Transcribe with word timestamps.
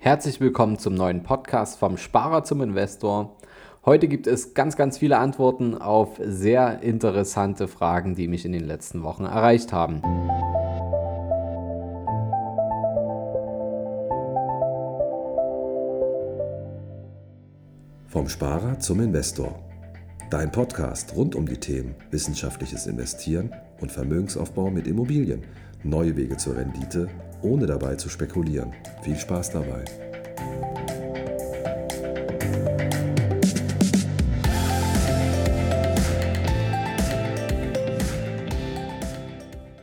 Herzlich 0.00 0.40
willkommen 0.40 0.78
zum 0.78 0.94
neuen 0.94 1.24
Podcast 1.24 1.76
vom 1.76 1.96
Sparer 1.96 2.44
zum 2.44 2.62
Investor. 2.62 3.36
Heute 3.84 4.06
gibt 4.06 4.28
es 4.28 4.54
ganz, 4.54 4.76
ganz 4.76 4.96
viele 4.96 5.18
Antworten 5.18 5.76
auf 5.76 6.20
sehr 6.22 6.82
interessante 6.82 7.66
Fragen, 7.66 8.14
die 8.14 8.28
mich 8.28 8.44
in 8.44 8.52
den 8.52 8.64
letzten 8.64 9.02
Wochen 9.02 9.24
erreicht 9.24 9.72
haben. 9.72 10.00
Vom 18.06 18.28
Sparer 18.28 18.78
zum 18.78 19.00
Investor. 19.00 19.58
Dein 20.30 20.52
Podcast 20.52 21.16
rund 21.16 21.34
um 21.34 21.44
die 21.44 21.58
Themen 21.58 21.96
wissenschaftliches 22.12 22.86
Investieren 22.86 23.52
und 23.80 23.90
Vermögensaufbau 23.90 24.70
mit 24.70 24.86
Immobilien. 24.86 25.42
Neue 25.82 26.16
Wege 26.16 26.36
zur 26.36 26.56
Rendite, 26.56 27.08
ohne 27.42 27.66
dabei 27.66 27.96
zu 27.96 28.08
spekulieren. 28.08 28.72
Viel 29.02 29.16
Spaß 29.16 29.52
dabei. 29.52 29.84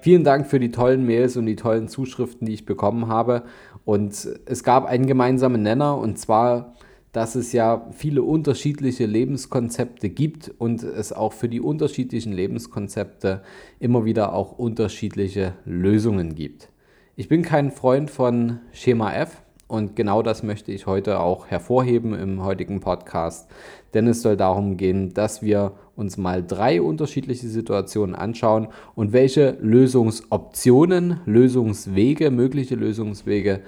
Vielen 0.01 0.23
Dank 0.23 0.47
für 0.47 0.59
die 0.59 0.71
tollen 0.71 1.05
Mails 1.05 1.35
und 1.35 1.47
die 1.47 1.55
tollen 1.55 1.87
Zuschriften, 1.87 2.45
die 2.45 2.53
ich 2.53 2.65
bekommen 2.65 3.07
habe. 3.07 3.43
Und 3.85 4.27
es 4.45 4.63
gab 4.63 4.85
einen 4.85 5.07
gemeinsamen 5.07 5.63
Nenner 5.63 5.97
und 5.97 6.19
zwar 6.19 6.75
dass 7.15 7.35
es 7.35 7.53
ja 7.53 7.87
viele 7.91 8.23
unterschiedliche 8.23 9.05
Lebenskonzepte 9.05 10.09
gibt 10.09 10.51
und 10.57 10.83
es 10.83 11.13
auch 11.13 11.31
für 11.31 11.47
die 11.47 11.61
unterschiedlichen 11.61 12.33
Lebenskonzepte 12.33 13.41
immer 13.79 14.03
wieder 14.03 14.33
auch 14.33 14.51
unterschiedliche 14.57 15.53
Lösungen 15.63 16.35
gibt. 16.35 16.69
Ich 17.17 17.29
bin 17.29 17.43
kein 17.43 17.71
Freund 17.71 18.11
von 18.11 18.59
Schema 18.73 19.13
F 19.13 19.41
und 19.67 19.95
genau 19.95 20.21
das 20.21 20.43
möchte 20.43 20.73
ich 20.73 20.85
heute 20.85 21.21
auch 21.21 21.47
hervorheben 21.47 22.13
im 22.13 22.43
heutigen 22.43 22.81
Podcast, 22.81 23.49
denn 23.93 24.05
es 24.07 24.21
soll 24.21 24.35
darum 24.35 24.75
gehen, 24.75 25.13
dass 25.13 25.41
wir 25.41 25.71
uns 25.95 26.17
mal 26.17 26.43
drei 26.45 26.81
unterschiedliche 26.81 27.47
Situationen 27.47 28.15
anschauen 28.15 28.67
und 28.95 29.13
welche 29.13 29.57
Lösungsoptionen, 29.61 31.21
Lösungswege, 31.25 32.31
mögliche 32.31 32.75
Lösungswege 32.75 33.61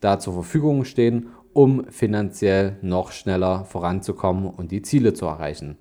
da 0.00 0.18
zur 0.18 0.32
Verfügung 0.32 0.84
stehen 0.84 1.28
um 1.54 1.84
finanziell 1.88 2.76
noch 2.82 3.12
schneller 3.12 3.64
voranzukommen 3.64 4.50
und 4.50 4.72
die 4.72 4.82
Ziele 4.82 5.14
zu 5.14 5.24
erreichen. 5.26 5.78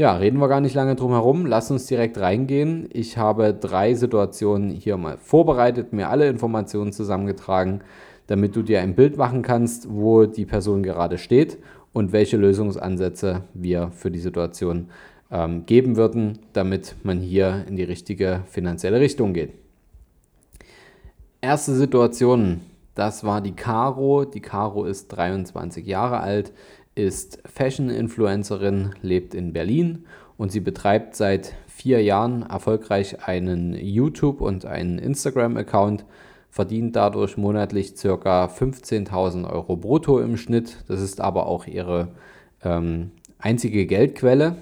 Ja, 0.00 0.14
reden 0.14 0.38
wir 0.38 0.46
gar 0.46 0.60
nicht 0.60 0.76
lange 0.76 0.94
drum 0.94 1.10
herum. 1.10 1.44
Lass 1.44 1.72
uns 1.72 1.86
direkt 1.86 2.18
reingehen. 2.18 2.88
Ich 2.92 3.18
habe 3.18 3.52
drei 3.52 3.94
Situationen 3.94 4.70
hier 4.70 4.96
mal 4.96 5.18
vorbereitet, 5.18 5.92
mir 5.92 6.08
alle 6.08 6.28
Informationen 6.28 6.92
zusammengetragen, 6.92 7.80
damit 8.28 8.54
du 8.54 8.62
dir 8.62 8.80
ein 8.80 8.94
Bild 8.94 9.16
machen 9.16 9.42
kannst, 9.42 9.88
wo 9.90 10.26
die 10.26 10.46
Person 10.46 10.84
gerade 10.84 11.18
steht 11.18 11.58
und 11.92 12.12
welche 12.12 12.36
Lösungsansätze 12.36 13.42
wir 13.54 13.90
für 13.90 14.12
die 14.12 14.20
Situation 14.20 14.88
ähm, 15.32 15.66
geben 15.66 15.96
würden, 15.96 16.38
damit 16.52 16.94
man 17.02 17.18
hier 17.18 17.64
in 17.66 17.74
die 17.74 17.82
richtige 17.82 18.42
finanzielle 18.46 19.00
Richtung 19.00 19.32
geht. 19.32 19.50
Erste 21.40 21.74
Situation, 21.74 22.60
das 22.94 23.24
war 23.24 23.40
die 23.40 23.56
Caro. 23.56 24.24
Die 24.24 24.42
Caro 24.42 24.84
ist 24.84 25.08
23 25.08 25.84
Jahre 25.84 26.20
alt, 26.20 26.52
ist 26.98 27.38
Fashion-Influencerin, 27.46 28.90
lebt 29.02 29.32
in 29.32 29.52
Berlin 29.52 30.04
und 30.36 30.50
sie 30.50 30.60
betreibt 30.60 31.14
seit 31.14 31.54
vier 31.68 32.02
Jahren 32.02 32.42
erfolgreich 32.42 33.26
einen 33.26 33.72
YouTube- 33.74 34.40
und 34.40 34.66
einen 34.66 34.98
Instagram-Account, 34.98 36.04
verdient 36.50 36.96
dadurch 36.96 37.36
monatlich 37.36 37.94
ca. 37.94 38.46
15.000 38.46 39.48
Euro 39.48 39.76
brutto 39.76 40.18
im 40.18 40.36
Schnitt. 40.36 40.84
Das 40.88 41.00
ist 41.00 41.20
aber 41.20 41.46
auch 41.46 41.66
ihre 41.66 42.08
ähm, 42.64 43.12
einzige 43.38 43.86
Geldquelle 43.86 44.56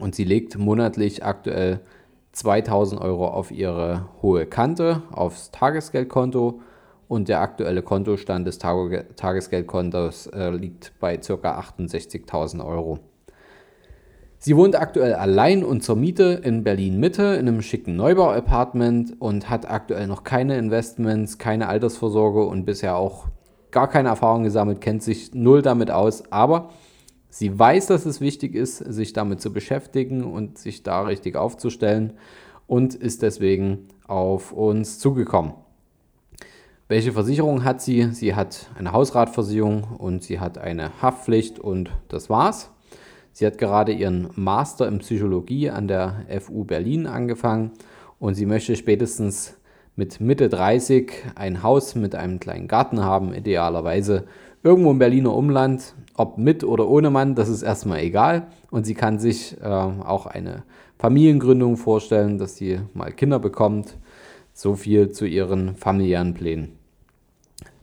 und 0.00 0.16
sie 0.16 0.24
legt 0.24 0.58
monatlich 0.58 1.24
aktuell 1.24 1.78
2000 2.32 3.00
Euro 3.00 3.28
auf 3.28 3.52
ihre 3.52 4.08
hohe 4.20 4.46
Kante, 4.46 5.02
aufs 5.12 5.52
Tagesgeldkonto 5.52 6.60
und 7.08 7.28
der 7.28 7.40
aktuelle 7.40 7.82
Kontostand 7.82 8.46
des 8.46 8.58
Tagesgeldkontos 8.58 10.26
äh, 10.28 10.50
liegt 10.50 10.92
bei 11.00 11.16
ca. 11.16 11.60
68.000 11.60 12.64
Euro. 12.64 12.98
Sie 14.38 14.56
wohnt 14.56 14.76
aktuell 14.76 15.14
allein 15.14 15.64
und 15.64 15.82
zur 15.82 15.96
Miete 15.96 16.40
in 16.44 16.62
Berlin 16.62 17.00
Mitte 17.00 17.34
in 17.34 17.48
einem 17.48 17.62
schicken 17.62 17.96
Neubau-Apartment 17.96 19.20
und 19.20 19.48
hat 19.50 19.68
aktuell 19.68 20.06
noch 20.06 20.24
keine 20.24 20.58
Investments, 20.58 21.38
keine 21.38 21.68
Altersvorsorge 21.68 22.44
und 22.44 22.64
bisher 22.64 22.96
auch 22.96 23.26
gar 23.70 23.88
keine 23.88 24.10
Erfahrung 24.10 24.42
gesammelt, 24.44 24.80
kennt 24.80 25.02
sich 25.02 25.34
null 25.34 25.62
damit 25.62 25.90
aus, 25.90 26.30
aber 26.30 26.70
sie 27.28 27.58
weiß, 27.58 27.86
dass 27.86 28.06
es 28.06 28.20
wichtig 28.20 28.54
ist, 28.54 28.78
sich 28.78 29.12
damit 29.12 29.40
zu 29.40 29.52
beschäftigen 29.52 30.22
und 30.22 30.58
sich 30.58 30.82
da 30.82 31.02
richtig 31.02 31.36
aufzustellen 31.36 32.12
und 32.66 32.94
ist 32.94 33.22
deswegen 33.22 33.88
auf 34.06 34.52
uns 34.52 34.98
zugekommen. 34.98 35.54
Welche 36.88 37.12
Versicherung 37.12 37.64
hat 37.64 37.82
sie? 37.82 38.12
Sie 38.12 38.36
hat 38.36 38.70
eine 38.78 38.92
Hausratversicherung 38.92 39.82
und 39.98 40.22
sie 40.22 40.38
hat 40.38 40.56
eine 40.56 41.02
Haftpflicht 41.02 41.58
und 41.58 41.90
das 42.06 42.30
war's. 42.30 42.70
Sie 43.32 43.44
hat 43.44 43.58
gerade 43.58 43.90
ihren 43.90 44.30
Master 44.36 44.86
in 44.86 44.98
Psychologie 44.98 45.68
an 45.68 45.88
der 45.88 46.24
FU 46.40 46.62
Berlin 46.62 47.08
angefangen 47.08 47.72
und 48.20 48.34
sie 48.34 48.46
möchte 48.46 48.76
spätestens 48.76 49.56
mit 49.96 50.20
Mitte 50.20 50.48
30 50.48 51.10
ein 51.34 51.64
Haus 51.64 51.96
mit 51.96 52.14
einem 52.14 52.38
kleinen 52.38 52.68
Garten 52.68 53.02
haben, 53.02 53.34
idealerweise 53.34 54.26
irgendwo 54.62 54.92
im 54.92 55.00
Berliner 55.00 55.34
Umland. 55.34 55.92
Ob 56.14 56.38
mit 56.38 56.62
oder 56.62 56.86
ohne 56.88 57.10
Mann, 57.10 57.34
das 57.34 57.48
ist 57.48 57.62
erstmal 57.64 57.98
egal. 57.98 58.46
Und 58.70 58.86
sie 58.86 58.94
kann 58.94 59.18
sich 59.18 59.60
äh, 59.60 59.66
auch 59.66 60.26
eine 60.26 60.62
Familiengründung 60.98 61.78
vorstellen, 61.78 62.38
dass 62.38 62.54
sie 62.54 62.78
mal 62.94 63.10
Kinder 63.10 63.40
bekommt. 63.40 63.96
So 64.52 64.76
viel 64.76 65.10
zu 65.10 65.26
ihren 65.26 65.74
familiären 65.74 66.32
Plänen. 66.32 66.75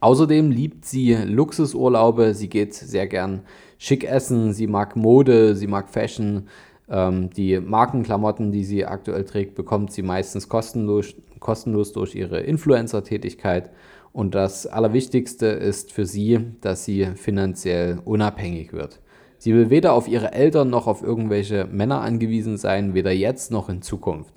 Außerdem 0.04 0.52
liebt 0.52 0.84
sie 0.84 1.14
Luxusurlaube, 1.14 2.34
sie 2.34 2.50
geht 2.50 2.74
sehr 2.74 3.08
gern 3.08 3.44
schick 3.78 4.04
essen, 4.04 4.52
sie 4.52 4.68
mag 4.68 4.98
Mode, 4.98 5.56
sie 5.56 5.68
mag 5.68 5.90
Fashion. 5.90 6.50
Ähm, 6.90 7.30
die 7.30 7.58
Markenklamotten, 7.62 8.52
die 8.52 8.66
sie 8.66 8.86
aktuell 8.86 9.24
trägt, 9.24 9.56
bekommt 9.56 9.94
sie 9.94 10.02
meistens 10.02 10.50
kostenlos, 10.50 11.16
kostenlos 11.40 11.94
durch 11.94 12.16
ihre 12.16 12.42
Influencer-Tätigkeit. 12.42 13.70
Und 14.12 14.36
das 14.36 14.68
Allerwichtigste 14.68 15.46
ist 15.46 15.94
für 15.94 16.06
sie, 16.06 16.52
dass 16.60 16.84
sie 16.84 17.06
finanziell 17.16 18.02
unabhängig 18.04 18.74
wird. 18.74 19.00
Sie 19.38 19.54
will 19.54 19.70
weder 19.70 19.94
auf 19.94 20.10
ihre 20.10 20.34
Eltern 20.34 20.70
noch 20.70 20.86
auf 20.86 21.02
irgendwelche 21.02 21.64
Männer 21.72 22.02
angewiesen 22.02 22.58
sein, 22.58 22.94
weder 22.94 23.14
jetzt 23.14 23.52
noch 23.52 23.70
in 23.70 23.82
Zukunft. 23.82 24.34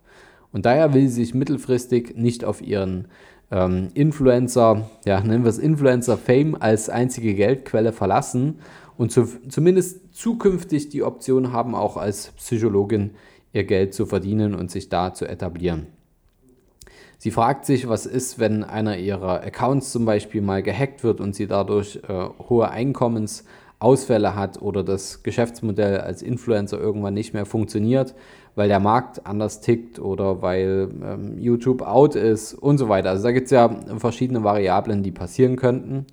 Und 0.53 0.65
daher 0.65 0.95
will 0.95 1.09
sie 1.09 1.25
sich 1.25 1.35
mittelfristig 1.35 2.15
nicht 2.17 2.45
auf 2.45 2.63
ihren 2.63 3.09
ähm, 3.51 3.89
Influencer, 3.95 4.89
ja, 5.05 5.21
nennen 5.21 5.45
wir 5.45 5.51
es 5.51 5.59
Influencer-Fame 5.59 6.57
als 6.61 6.89
einzige 6.89 7.35
Geldquelle 7.35 7.93
verlassen 7.93 8.61
und 8.97 9.13
zu, 9.13 9.27
zumindest 9.49 10.15
zukünftig 10.15 10.89
die 10.89 11.03
Option 11.03 11.53
haben, 11.53 11.75
auch 11.75 11.97
als 11.97 12.33
Psychologin 12.33 13.13
ihr 13.53 13.65
Geld 13.65 13.95
zu 13.95 14.07
verdienen 14.07 14.55
und 14.55 14.71
sich 14.71 14.89
da 14.89 15.15
zu 15.15 15.27
etablieren. 15.27 15.87
Sie 17.19 17.31
fragt 17.31 17.65
sich, 17.65 17.89
was 17.89 18.05
ist, 18.05 18.39
wenn 18.39 18.63
einer 18.63 18.99
ihrer 18.99 19.43
Accounts 19.43 19.91
zum 19.91 20.05
Beispiel 20.05 20.43
mal 20.43 20.63
gehackt 20.63 21.03
wird 21.03 21.21
und 21.21 21.35
sie 21.35 21.47
dadurch 21.47 22.01
äh, 22.09 22.29
hohe 22.49 22.69
Einkommensausfälle 22.69 24.35
hat 24.35 24.61
oder 24.61 24.85
das 24.85 25.23
Geschäftsmodell 25.23 25.99
als 25.99 26.21
Influencer 26.21 26.79
irgendwann 26.79 27.15
nicht 27.15 27.33
mehr 27.33 27.47
funktioniert 27.47 28.15
weil 28.57 28.69
der 28.69 28.81
Markt 28.81 29.27
anders 29.27 29.61
tickt 29.61 30.01
oder 30.01 30.43
weil 30.43 30.89
ähm, 31.05 31.39
YouTube 31.39 31.83
out 31.83 32.17
ist 32.17 32.55
und 32.55 32.79
so 32.79 32.89
weiter. 32.89 33.11
Also 33.11 33.23
da 33.23 33.31
gibt 33.31 33.45
es 33.45 33.51
ja 33.53 33.69
verschiedene 33.99 34.43
Variablen, 34.43 35.03
die 35.03 35.13
passieren 35.13 35.57
könnten. 35.57 36.07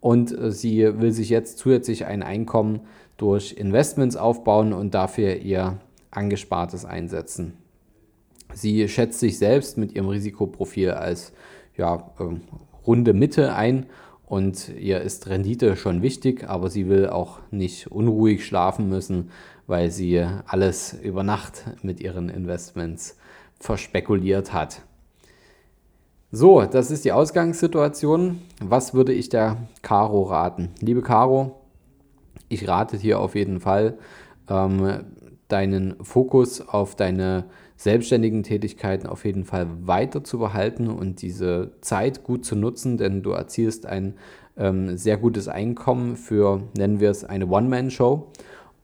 Und 0.00 0.32
äh, 0.32 0.52
sie 0.52 1.00
will 1.00 1.12
sich 1.12 1.28
jetzt 1.28 1.58
zusätzlich 1.58 2.06
ein 2.06 2.22
Einkommen 2.22 2.80
durch 3.18 3.52
Investments 3.52 4.16
aufbauen 4.16 4.72
und 4.72 4.94
dafür 4.94 5.36
ihr 5.36 5.78
Angespartes 6.12 6.84
einsetzen. 6.84 7.58
Sie 8.54 8.88
schätzt 8.88 9.20
sich 9.20 9.38
selbst 9.38 9.76
mit 9.76 9.92
ihrem 9.92 10.08
Risikoprofil 10.08 10.92
als 10.92 11.32
ja, 11.76 12.12
äh, 12.18 12.36
runde 12.86 13.14
Mitte 13.14 13.52
ein 13.54 13.86
und 14.26 14.68
ihr 14.78 15.00
ist 15.00 15.28
Rendite 15.28 15.74
schon 15.74 16.02
wichtig, 16.02 16.48
aber 16.48 16.70
sie 16.70 16.88
will 16.88 17.08
auch 17.08 17.40
nicht 17.50 17.88
unruhig 17.90 18.46
schlafen 18.46 18.88
müssen, 18.88 19.30
weil 19.70 19.92
sie 19.92 20.26
alles 20.46 20.92
über 21.00 21.22
Nacht 21.22 21.64
mit 21.82 22.00
ihren 22.00 22.28
Investments 22.28 23.16
verspekuliert 23.60 24.52
hat. 24.52 24.82
So, 26.32 26.62
das 26.62 26.90
ist 26.90 27.04
die 27.04 27.12
Ausgangssituation. 27.12 28.40
Was 28.60 28.94
würde 28.94 29.12
ich 29.12 29.28
der 29.28 29.68
Caro 29.82 30.24
raten? 30.24 30.70
Liebe 30.80 31.02
Caro, 31.02 31.60
ich 32.48 32.66
rate 32.68 32.98
dir 32.98 33.20
auf 33.20 33.36
jeden 33.36 33.60
Fall, 33.60 33.96
ähm, 34.48 35.04
deinen 35.46 36.04
Fokus 36.04 36.60
auf 36.60 36.96
deine 36.96 37.44
selbstständigen 37.76 38.42
Tätigkeiten 38.42 39.06
auf 39.06 39.24
jeden 39.24 39.44
Fall 39.44 39.68
weiter 39.86 40.24
zu 40.24 40.38
behalten 40.38 40.88
und 40.88 41.22
diese 41.22 41.72
Zeit 41.80 42.24
gut 42.24 42.44
zu 42.44 42.56
nutzen, 42.56 42.98
denn 42.98 43.22
du 43.22 43.30
erzielst 43.30 43.86
ein 43.86 44.14
ähm, 44.56 44.96
sehr 44.96 45.16
gutes 45.16 45.46
Einkommen 45.46 46.16
für, 46.16 46.62
nennen 46.76 46.98
wir 46.98 47.10
es, 47.10 47.24
eine 47.24 47.46
One-Man-Show. 47.46 48.26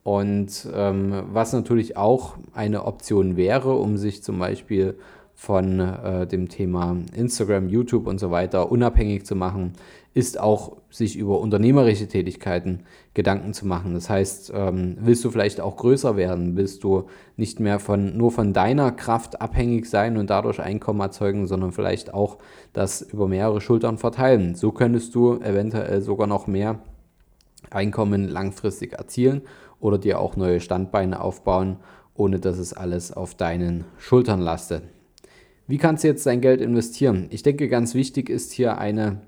Und 0.07 0.65
ähm, 0.73 1.23
was 1.33 1.51
natürlich 1.51 1.97
auch 1.97 2.37
eine 2.53 2.85
Option 2.85 3.35
wäre, 3.35 3.75
um 3.75 3.97
sich 3.97 4.23
zum 4.23 4.39
Beispiel 4.39 4.95
von 5.35 5.81
äh, 5.81 6.25
dem 6.25 6.47
Thema 6.47 6.95
Instagram, 7.13 7.67
YouTube 7.67 8.07
und 8.07 8.17
so 8.17 8.31
weiter 8.31 8.71
unabhängig 8.71 9.25
zu 9.25 9.35
machen, 9.35 9.73
ist 10.13 10.39
auch 10.39 10.77
sich 10.89 11.17
über 11.17 11.41
unternehmerische 11.41 12.07
Tätigkeiten 12.07 12.83
Gedanken 13.15 13.53
zu 13.53 13.67
machen. 13.67 13.95
Das 13.95 14.09
heißt, 14.09 14.53
ähm, 14.55 14.95
willst 15.01 15.25
du 15.25 15.29
vielleicht 15.29 15.59
auch 15.59 15.75
größer 15.75 16.15
werden? 16.15 16.55
Willst 16.55 16.85
du 16.85 17.07
nicht 17.35 17.59
mehr 17.59 17.77
von, 17.77 18.15
nur 18.15 18.31
von 18.31 18.53
deiner 18.53 18.93
Kraft 18.93 19.41
abhängig 19.41 19.87
sein 19.87 20.15
und 20.15 20.29
dadurch 20.29 20.61
Einkommen 20.61 21.01
erzeugen, 21.01 21.47
sondern 21.47 21.73
vielleicht 21.73 22.13
auch 22.13 22.37
das 22.71 23.01
über 23.01 23.27
mehrere 23.27 23.59
Schultern 23.59 23.97
verteilen? 23.97 24.55
So 24.55 24.71
könntest 24.71 25.13
du 25.15 25.33
eventuell 25.41 26.01
sogar 26.01 26.27
noch 26.27 26.47
mehr 26.47 26.79
Einkommen 27.69 28.29
langfristig 28.29 28.93
erzielen 28.93 29.41
oder 29.79 29.97
dir 29.97 30.19
auch 30.19 30.35
neue 30.35 30.59
Standbeine 30.59 31.21
aufbauen, 31.21 31.77
ohne 32.15 32.39
dass 32.39 32.57
es 32.57 32.73
alles 32.73 33.11
auf 33.11 33.35
deinen 33.35 33.85
Schultern 33.97 34.41
lastet. 34.41 34.83
Wie 35.67 35.77
kannst 35.77 36.03
du 36.03 36.07
jetzt 36.07 36.25
dein 36.25 36.41
Geld 36.41 36.61
investieren? 36.61 37.27
Ich 37.29 37.43
denke, 37.43 37.67
ganz 37.67 37.93
wichtig 37.93 38.29
ist 38.29 38.53
hier 38.53 38.77
eine 38.77 39.21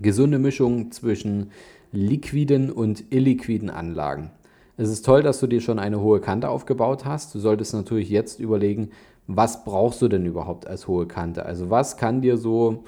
gesunde 0.00 0.38
Mischung 0.38 0.92
zwischen 0.92 1.50
liquiden 1.92 2.70
und 2.70 3.04
illiquiden 3.10 3.70
Anlagen. 3.70 4.30
Es 4.76 4.88
ist 4.88 5.04
toll, 5.04 5.22
dass 5.22 5.40
du 5.40 5.48
dir 5.48 5.60
schon 5.60 5.80
eine 5.80 6.00
hohe 6.00 6.20
Kante 6.20 6.48
aufgebaut 6.48 7.04
hast. 7.04 7.34
Du 7.34 7.40
solltest 7.40 7.74
natürlich 7.74 8.08
jetzt 8.08 8.38
überlegen, 8.38 8.90
was 9.26 9.64
brauchst 9.64 10.00
du 10.00 10.08
denn 10.08 10.24
überhaupt 10.24 10.66
als 10.66 10.86
hohe 10.86 11.06
Kante? 11.06 11.44
Also 11.44 11.68
was 11.70 11.96
kann 11.96 12.22
dir 12.22 12.36
so 12.36 12.84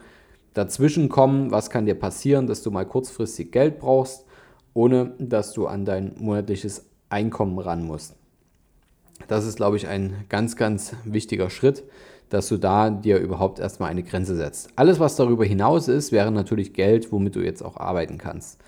dazwischen 0.55 1.09
kommen, 1.09 1.51
was 1.51 1.71
kann 1.71 1.87
dir 1.87 1.97
passieren, 1.97 2.47
dass 2.47 2.63
du 2.63 2.71
mal 2.71 2.87
kurzfristig 2.87 3.51
Geld 3.51 3.81
brauchst, 3.81 4.25
ohne 4.75 5.13
dass 5.19 5.53
du 5.53 5.67
an 5.67 5.85
dein 5.85 6.13
monatliches 6.19 6.87
Einkommen 7.09 7.59
ran 7.59 7.85
musst. 7.85 8.15
Das 9.29 9.47
ist, 9.47 9.57
glaube 9.57 9.77
ich, 9.77 9.87
ein 9.87 10.25
ganz, 10.29 10.57
ganz 10.57 10.95
wichtiger 11.05 11.51
Schritt, 11.51 11.85
dass 12.31 12.49
du 12.49 12.57
da 12.57 12.91
dir 12.91 13.19
überhaupt 13.19 13.59
erstmal 13.59 13.91
eine 13.91 14.03
Grenze 14.03 14.37
setzt. 14.37 14.71
Alles, 14.77 15.01
was 15.01 15.17
darüber 15.17 15.45
hinaus 15.45 15.89
ist, 15.89 16.13
wäre 16.13 16.31
natürlich 16.31 16.73
Geld, 16.73 17.13
womit 17.13 17.37
du 17.37 17.41
jetzt 17.41 17.63
auch 17.63 17.77
arbeiten 17.77 18.19
kannst. 18.19 18.61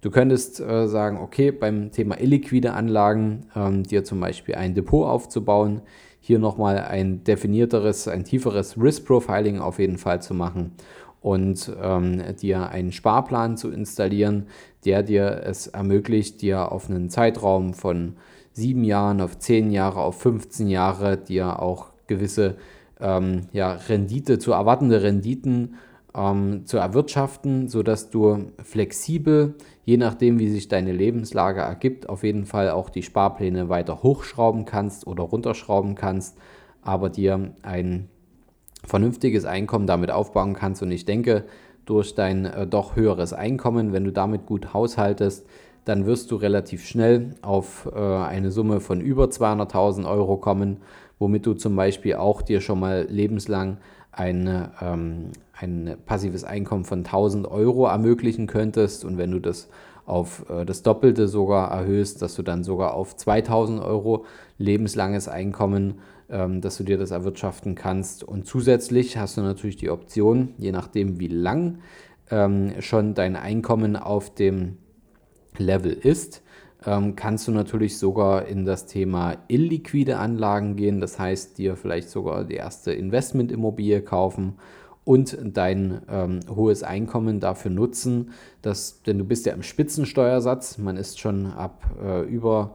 Du 0.00 0.10
könntest 0.10 0.60
äh, 0.60 0.86
sagen, 0.86 1.18
okay, 1.18 1.50
beim 1.50 1.90
Thema 1.90 2.20
illiquide 2.20 2.72
Anlagen 2.72 3.46
ähm, 3.56 3.82
dir 3.82 4.04
zum 4.04 4.20
Beispiel 4.20 4.54
ein 4.54 4.74
Depot 4.74 5.06
aufzubauen, 5.06 5.82
hier 6.20 6.38
nochmal 6.38 6.78
ein 6.78 7.24
definierteres, 7.24 8.06
ein 8.06 8.24
tieferes 8.24 8.80
Risk-Profiling 8.80 9.58
auf 9.58 9.80
jeden 9.80 9.98
Fall 9.98 10.22
zu 10.22 10.34
machen 10.34 10.72
und 11.20 11.72
ähm, 11.82 12.22
dir 12.40 12.68
einen 12.68 12.92
Sparplan 12.92 13.56
zu 13.56 13.70
installieren, 13.70 14.46
der 14.84 15.02
dir 15.02 15.42
es 15.44 15.66
ermöglicht, 15.66 16.42
dir 16.42 16.70
auf 16.72 16.88
einen 16.88 17.10
Zeitraum 17.10 17.74
von 17.74 18.16
sieben 18.52 18.84
Jahren, 18.84 19.20
auf 19.20 19.38
zehn 19.38 19.70
Jahre, 19.70 20.00
auf 20.00 20.20
15 20.20 20.68
Jahre 20.68 21.16
dir 21.16 21.60
auch 21.60 21.90
gewisse 22.06 22.56
ähm, 23.00 23.42
ja, 23.52 23.72
Rendite, 23.72 24.38
zu 24.38 24.52
erwartende 24.52 25.02
Renditen 25.02 25.76
ähm, 26.14 26.66
zu 26.66 26.78
erwirtschaften, 26.78 27.68
sodass 27.68 28.10
du 28.10 28.50
flexibel, 28.62 29.54
je 29.84 29.96
nachdem, 29.96 30.38
wie 30.38 30.48
sich 30.48 30.68
deine 30.68 30.92
Lebenslage 30.92 31.60
ergibt, 31.60 32.08
auf 32.08 32.24
jeden 32.24 32.44
Fall 32.44 32.70
auch 32.70 32.90
die 32.90 33.02
Sparpläne 33.02 33.68
weiter 33.68 34.02
hochschrauben 34.02 34.64
kannst 34.64 35.06
oder 35.06 35.22
runterschrauben 35.24 35.94
kannst, 35.94 36.36
aber 36.82 37.10
dir 37.10 37.52
ein 37.62 38.08
vernünftiges 38.88 39.44
Einkommen 39.44 39.86
damit 39.86 40.10
aufbauen 40.10 40.54
kannst. 40.54 40.82
Und 40.82 40.90
ich 40.90 41.04
denke, 41.04 41.44
durch 41.86 42.14
dein 42.14 42.44
äh, 42.44 42.66
doch 42.66 42.96
höheres 42.96 43.32
Einkommen, 43.32 43.92
wenn 43.92 44.04
du 44.04 44.12
damit 44.12 44.46
gut 44.46 44.74
haushaltest, 44.74 45.46
dann 45.84 46.04
wirst 46.04 46.30
du 46.30 46.36
relativ 46.36 46.84
schnell 46.84 47.34
auf 47.40 47.88
äh, 47.94 47.98
eine 47.98 48.50
Summe 48.50 48.80
von 48.80 49.00
über 49.00 49.26
200.000 49.26 50.06
Euro 50.06 50.36
kommen 50.36 50.78
womit 51.18 51.46
du 51.46 51.54
zum 51.54 51.76
Beispiel 51.76 52.14
auch 52.14 52.42
dir 52.42 52.60
schon 52.60 52.80
mal 52.80 53.06
lebenslang 53.08 53.78
eine, 54.12 54.72
ähm, 54.80 55.30
ein 55.52 55.96
passives 56.06 56.44
Einkommen 56.44 56.84
von 56.84 57.00
1000 57.00 57.46
Euro 57.48 57.86
ermöglichen 57.86 58.46
könntest. 58.46 59.04
Und 59.04 59.18
wenn 59.18 59.30
du 59.30 59.38
das 59.38 59.68
auf 60.06 60.48
äh, 60.48 60.64
das 60.64 60.82
Doppelte 60.82 61.28
sogar 61.28 61.70
erhöhst, 61.70 62.22
dass 62.22 62.34
du 62.34 62.42
dann 62.42 62.64
sogar 62.64 62.94
auf 62.94 63.16
2000 63.16 63.80
Euro 63.80 64.24
lebenslanges 64.58 65.28
Einkommen, 65.28 66.00
dass 66.28 66.76
du 66.76 66.84
dir 66.84 66.98
das 66.98 67.10
erwirtschaften 67.10 67.74
kannst. 67.74 68.22
Und 68.22 68.46
zusätzlich 68.46 69.16
hast 69.16 69.38
du 69.38 69.40
natürlich 69.40 69.76
die 69.76 69.88
Option, 69.88 70.54
je 70.58 70.72
nachdem 70.72 71.18
wie 71.18 71.28
lang 71.28 71.78
ähm, 72.30 72.74
schon 72.80 73.14
dein 73.14 73.34
Einkommen 73.34 73.96
auf 73.96 74.34
dem 74.34 74.76
Level 75.56 75.92
ist, 75.92 76.42
ähm, 76.86 77.16
kannst 77.16 77.48
du 77.48 77.52
natürlich 77.52 77.98
sogar 77.98 78.46
in 78.46 78.64
das 78.64 78.86
Thema 78.86 79.36
illiquide 79.48 80.18
Anlagen 80.18 80.76
gehen. 80.76 81.00
Das 81.00 81.18
heißt, 81.18 81.58
dir 81.58 81.76
vielleicht 81.76 82.08
sogar 82.08 82.44
die 82.44 82.54
erste 82.54 82.92
Investmentimmobilie 82.92 84.02
kaufen 84.02 84.54
und 85.04 85.38
dein 85.42 86.02
ähm, 86.08 86.40
hohes 86.54 86.82
Einkommen 86.82 87.40
dafür 87.40 87.70
nutzen, 87.70 88.32
dass, 88.62 89.02
denn 89.02 89.18
du 89.18 89.24
bist 89.24 89.46
ja 89.46 89.54
im 89.54 89.62
Spitzensteuersatz, 89.62 90.78
man 90.78 90.96
ist 90.96 91.18
schon 91.18 91.46
ab 91.46 91.82
äh, 92.02 92.22
über 92.22 92.74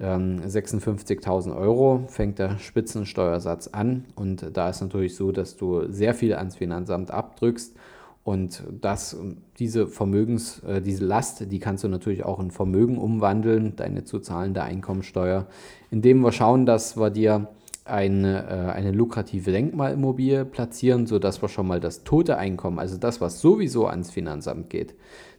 56.000 0.00 1.56
Euro, 1.56 2.04
fängt 2.08 2.38
der 2.40 2.58
Spitzensteuersatz 2.58 3.68
an. 3.68 4.04
Und 4.16 4.50
da 4.52 4.68
ist 4.68 4.80
natürlich 4.80 5.14
so, 5.14 5.30
dass 5.30 5.56
du 5.56 5.90
sehr 5.90 6.14
viel 6.14 6.34
ans 6.34 6.56
Finanzamt 6.56 7.10
abdrückst. 7.10 7.76
Und 8.24 8.64
das, 8.80 9.16
diese 9.58 9.86
Vermögens, 9.86 10.60
äh, 10.60 10.80
diese 10.80 11.04
Last, 11.04 11.52
die 11.52 11.58
kannst 11.58 11.84
du 11.84 11.88
natürlich 11.88 12.24
auch 12.24 12.40
in 12.40 12.50
Vermögen 12.50 12.96
umwandeln, 12.96 13.76
deine 13.76 14.04
zu 14.04 14.18
zahlende 14.18 14.62
Einkommensteuer, 14.62 15.46
indem 15.90 16.20
wir 16.20 16.32
schauen, 16.32 16.64
dass 16.64 16.96
wir 16.96 17.10
dir 17.10 17.48
eine, 17.84 18.46
äh, 18.48 18.72
eine 18.72 18.92
lukrative 18.92 19.52
Denkmalimmobilie 19.52 20.46
platzieren, 20.46 21.06
sodass 21.06 21.42
wir 21.42 21.50
schon 21.50 21.66
mal 21.66 21.80
das 21.80 22.02
tote 22.02 22.38
Einkommen, 22.38 22.78
also 22.78 22.96
das, 22.96 23.20
was 23.20 23.40
sowieso 23.40 23.86
ans 23.86 24.10
Finanzamt 24.10 24.70
geht, 24.70 24.94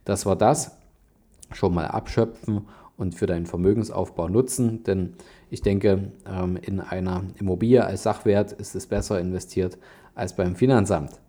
dass 0.05 0.27
wir 0.27 0.35
das 0.35 0.77
schon 1.51 1.73
mal 1.73 1.87
abschöpfen 1.87 2.67
und 2.97 3.15
für 3.15 3.25
deinen 3.25 3.45
Vermögensaufbau 3.45 4.29
nutzen. 4.29 4.83
Denn 4.83 5.13
ich 5.49 5.61
denke, 5.61 6.11
ähm, 6.27 6.57
in 6.61 6.79
einer 6.79 7.23
Immobilie 7.39 7.83
als 7.83 8.03
Sachwert 8.03 8.51
ist 8.53 8.75
es 8.75 8.87
besser 8.87 9.19
investiert 9.19 9.77
als 10.15 10.35
beim 10.35 10.55
Finanzamt. 10.55 11.19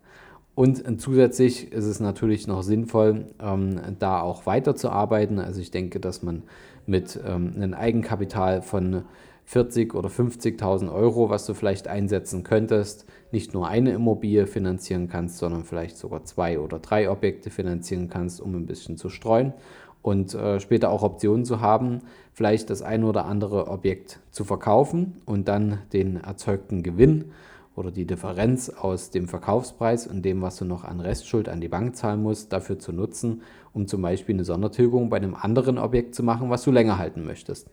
Und 0.55 0.99
zusätzlich 0.99 1.71
ist 1.71 1.85
es 1.85 1.99
natürlich 1.99 2.47
noch 2.47 2.63
sinnvoll, 2.63 3.27
ähm, 3.39 3.79
da 3.99 4.21
auch 4.21 4.47
weiterzuarbeiten. 4.47 5.37
Also 5.37 5.61
ich 5.61 5.69
denke, 5.69 5.99
dass 5.99 6.23
man 6.23 6.41
mit 6.87 7.19
ähm, 7.23 7.53
einem 7.55 7.73
Eigenkapital 7.75 8.63
von 8.63 9.03
40 9.45 9.93
oder 9.93 10.09
50.000 10.09 10.91
Euro, 10.91 11.29
was 11.29 11.45
du 11.45 11.53
vielleicht 11.53 11.87
einsetzen 11.87 12.43
könntest, 12.43 13.05
nicht 13.31 13.53
nur 13.53 13.67
eine 13.67 13.91
Immobilie 13.91 14.47
finanzieren 14.47 15.07
kannst, 15.09 15.37
sondern 15.37 15.63
vielleicht 15.63 15.97
sogar 15.97 16.23
zwei 16.25 16.59
oder 16.59 16.79
drei 16.79 17.09
Objekte 17.09 17.49
finanzieren 17.49 18.09
kannst, 18.09 18.41
um 18.41 18.55
ein 18.55 18.65
bisschen 18.65 18.97
zu 18.97 19.09
streuen 19.09 19.53
und 20.01 20.33
äh, 20.33 20.59
später 20.59 20.89
auch 20.89 21.03
Optionen 21.03 21.43
zu 21.43 21.59
haben, 21.59 21.99
vielleicht 22.31 22.69
das 22.69 22.81
eine 22.81 23.05
oder 23.05 23.25
andere 23.25 23.67
Objekt 23.67 24.19
zu 24.31 24.45
verkaufen 24.45 25.21
und 25.25 25.47
dann 25.47 25.79
den 25.91 26.17
erzeugten 26.17 26.83
Gewinn 26.83 27.31
oder 27.75 27.91
die 27.91 28.05
Differenz 28.05 28.69
aus 28.69 29.11
dem 29.11 29.27
Verkaufspreis 29.27 30.07
und 30.07 30.23
dem, 30.23 30.41
was 30.41 30.57
du 30.57 30.65
noch 30.65 30.83
an 30.83 30.99
Restschuld 30.99 31.47
an 31.49 31.61
die 31.61 31.67
Bank 31.67 31.95
zahlen 31.95 32.23
musst, 32.23 32.51
dafür 32.53 32.79
zu 32.79 32.91
nutzen, 32.91 33.41
um 33.73 33.85
zum 33.85 34.01
Beispiel 34.01 34.35
eine 34.35 34.45
Sondertilgung 34.45 35.09
bei 35.09 35.17
einem 35.17 35.35
anderen 35.35 35.77
Objekt 35.77 36.15
zu 36.15 36.23
machen, 36.23 36.49
was 36.49 36.63
du 36.63 36.71
länger 36.71 36.97
halten 36.97 37.25
möchtest. 37.25 37.69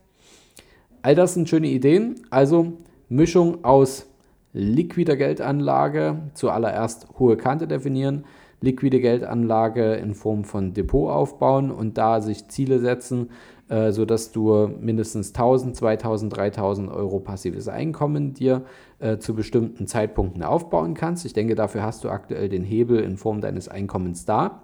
All 1.01 1.15
das 1.15 1.35
sind 1.35 1.49
schöne 1.49 1.69
Ideen. 1.69 2.17
Also 2.31 2.73
Mischung 3.09 3.65
aus 3.65 4.07
liquider 4.55 5.17
Geldanlage, 5.17 6.31
zuallererst 6.33 7.09
hohe 7.19 7.37
Kante 7.37 7.67
definieren, 7.67 8.25
liquide 8.61 9.01
Geldanlage 9.01 9.95
in 9.95 10.15
Form 10.15 10.45
von 10.45 10.73
Depot 10.73 11.11
aufbauen 11.11 11.71
und 11.71 11.99
da 11.99 12.23
sich 12.23 12.49
Ziele 12.49 12.79
setzen, 12.79 13.31
äh, 13.69 13.93
sodass 13.93 14.33
du 14.33 14.71
mindestens 14.81 15.35
1000, 15.35 15.77
2000, 15.77 16.37
3000 16.37 16.91
Euro 16.91 17.19
passives 17.19 17.69
Einkommen 17.69 18.33
dir 18.33 18.63
äh, 19.01 19.19
zu 19.19 19.35
bestimmten 19.35 19.87
Zeitpunkten 19.87 20.43
aufbauen 20.43 20.95
kannst. 20.95 21.27
Ich 21.27 21.33
denke, 21.33 21.57
dafür 21.57 21.83
hast 21.83 22.05
du 22.05 22.09
aktuell 22.09 22.49
den 22.49 22.65
Hebel 22.65 23.01
in 23.01 23.17
Form 23.17 23.41
deines 23.41 23.69
Einkommens 23.69 24.25
da. 24.25 24.63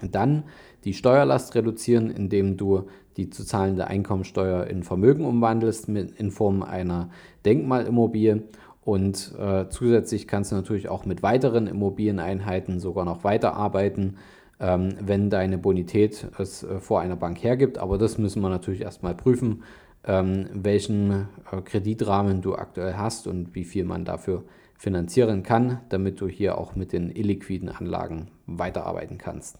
Dann 0.00 0.44
die 0.84 0.94
Steuerlast 0.94 1.54
reduzieren, 1.56 2.10
indem 2.10 2.56
du 2.56 2.84
die 3.16 3.30
zu 3.30 3.44
zahlende 3.44 3.88
Einkommensteuer 3.88 4.68
in 4.68 4.84
Vermögen 4.84 5.24
umwandelst 5.24 5.88
in 5.88 6.30
Form 6.30 6.62
einer 6.62 7.10
Denkmalimmobilie. 7.44 8.44
Und 8.88 9.34
äh, 9.38 9.68
zusätzlich 9.68 10.26
kannst 10.26 10.50
du 10.50 10.56
natürlich 10.56 10.88
auch 10.88 11.04
mit 11.04 11.22
weiteren 11.22 11.66
Immobilieneinheiten 11.66 12.80
sogar 12.80 13.04
noch 13.04 13.22
weiterarbeiten 13.22 14.16
ähm, 14.60 14.94
wenn 15.00 15.30
deine 15.30 15.58
Bonität 15.58 16.26
es 16.38 16.62
äh, 16.62 16.80
vor 16.80 17.00
einer 17.00 17.16
Bank 17.16 17.42
hergibt. 17.42 17.78
Aber 17.78 17.98
das 17.98 18.18
müssen 18.18 18.42
wir 18.42 18.48
natürlich 18.48 18.80
erstmal 18.80 19.14
prüfen, 19.14 19.62
ähm, 20.04 20.46
welchen 20.52 21.28
äh, 21.52 21.60
Kreditrahmen 21.64 22.42
du 22.42 22.54
aktuell 22.54 22.94
hast 22.94 23.26
und 23.26 23.54
wie 23.54 23.64
viel 23.64 23.84
man 23.84 24.04
dafür 24.04 24.44
finanzieren 24.76 25.42
kann, 25.42 25.80
damit 25.88 26.20
du 26.20 26.28
hier 26.28 26.58
auch 26.58 26.76
mit 26.76 26.92
den 26.92 27.10
illiquiden 27.10 27.68
Anlagen 27.68 28.28
weiterarbeiten 28.46 29.18
kannst. 29.18 29.58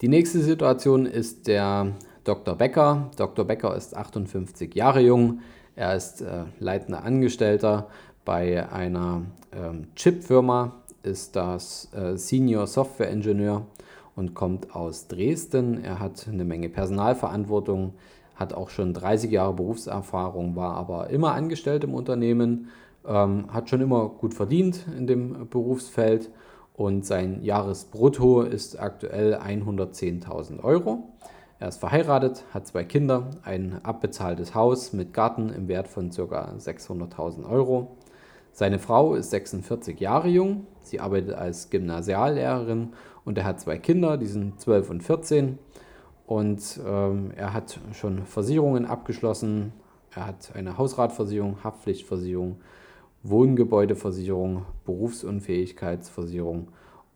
Die 0.00 0.08
nächste 0.08 0.40
Situation 0.40 1.06
ist 1.06 1.46
der 1.46 1.92
Dr. 2.24 2.56
Becker. 2.56 3.10
Dr. 3.16 3.44
Becker 3.44 3.76
ist 3.76 3.96
58 3.96 4.74
Jahre 4.74 5.00
jung. 5.00 5.40
Er 5.76 5.94
ist 5.96 6.20
äh, 6.20 6.44
leitender 6.58 7.04
Angestellter 7.04 7.88
bei 8.24 8.70
einer 8.70 9.22
ähm, 9.52 9.88
Chipfirma, 9.96 10.72
ist 11.02 11.34
das 11.36 11.88
äh, 11.94 12.16
Senior 12.16 12.66
Software 12.66 13.10
Engineer 13.10 13.66
und 14.14 14.34
kommt 14.34 14.74
aus 14.74 15.08
Dresden. 15.08 15.82
Er 15.82 15.98
hat 15.98 16.28
eine 16.28 16.44
Menge 16.44 16.68
Personalverantwortung, 16.68 17.94
hat 18.36 18.54
auch 18.54 18.70
schon 18.70 18.94
30 18.94 19.30
Jahre 19.30 19.54
Berufserfahrung, 19.54 20.56
war 20.56 20.76
aber 20.76 21.10
immer 21.10 21.32
angestellt 21.32 21.84
im 21.84 21.94
Unternehmen, 21.94 22.68
ähm, 23.06 23.52
hat 23.52 23.68
schon 23.68 23.80
immer 23.80 24.08
gut 24.08 24.34
verdient 24.34 24.86
in 24.96 25.06
dem 25.06 25.48
Berufsfeld 25.48 26.30
und 26.74 27.04
sein 27.04 27.42
Jahresbrutto 27.42 28.42
ist 28.42 28.80
aktuell 28.80 29.34
110.000 29.34 30.62
Euro. 30.62 31.08
Er 31.58 31.68
ist 31.68 31.78
verheiratet, 31.78 32.44
hat 32.52 32.66
zwei 32.66 32.82
Kinder, 32.82 33.30
ein 33.44 33.84
abbezahltes 33.84 34.54
Haus 34.54 34.92
mit 34.92 35.12
Garten 35.12 35.50
im 35.50 35.68
Wert 35.68 35.86
von 35.86 36.10
ca. 36.10 36.54
600.000 36.58 37.48
Euro. 37.48 37.96
Seine 38.52 38.78
Frau 38.78 39.14
ist 39.14 39.30
46 39.30 39.98
Jahre 39.98 40.28
jung, 40.28 40.66
sie 40.82 41.00
arbeitet 41.00 41.34
als 41.34 41.70
Gymnasiallehrerin 41.70 42.92
und 43.24 43.38
er 43.38 43.44
hat 43.44 43.60
zwei 43.60 43.78
Kinder, 43.78 44.18
die 44.18 44.26
sind 44.26 44.60
12 44.60 44.90
und 44.90 45.02
14. 45.02 45.58
Und 46.26 46.80
ähm, 46.86 47.32
er 47.34 47.52
hat 47.52 47.80
schon 47.92 48.24
Versicherungen 48.24 48.86
abgeschlossen. 48.86 49.72
Er 50.14 50.26
hat 50.26 50.52
eine 50.54 50.78
Hausratversicherung, 50.78 51.64
Haftpflichtversicherung, 51.64 52.60
Wohngebäudeversicherung, 53.22 54.66
Berufsunfähigkeitsversicherung 54.84 56.68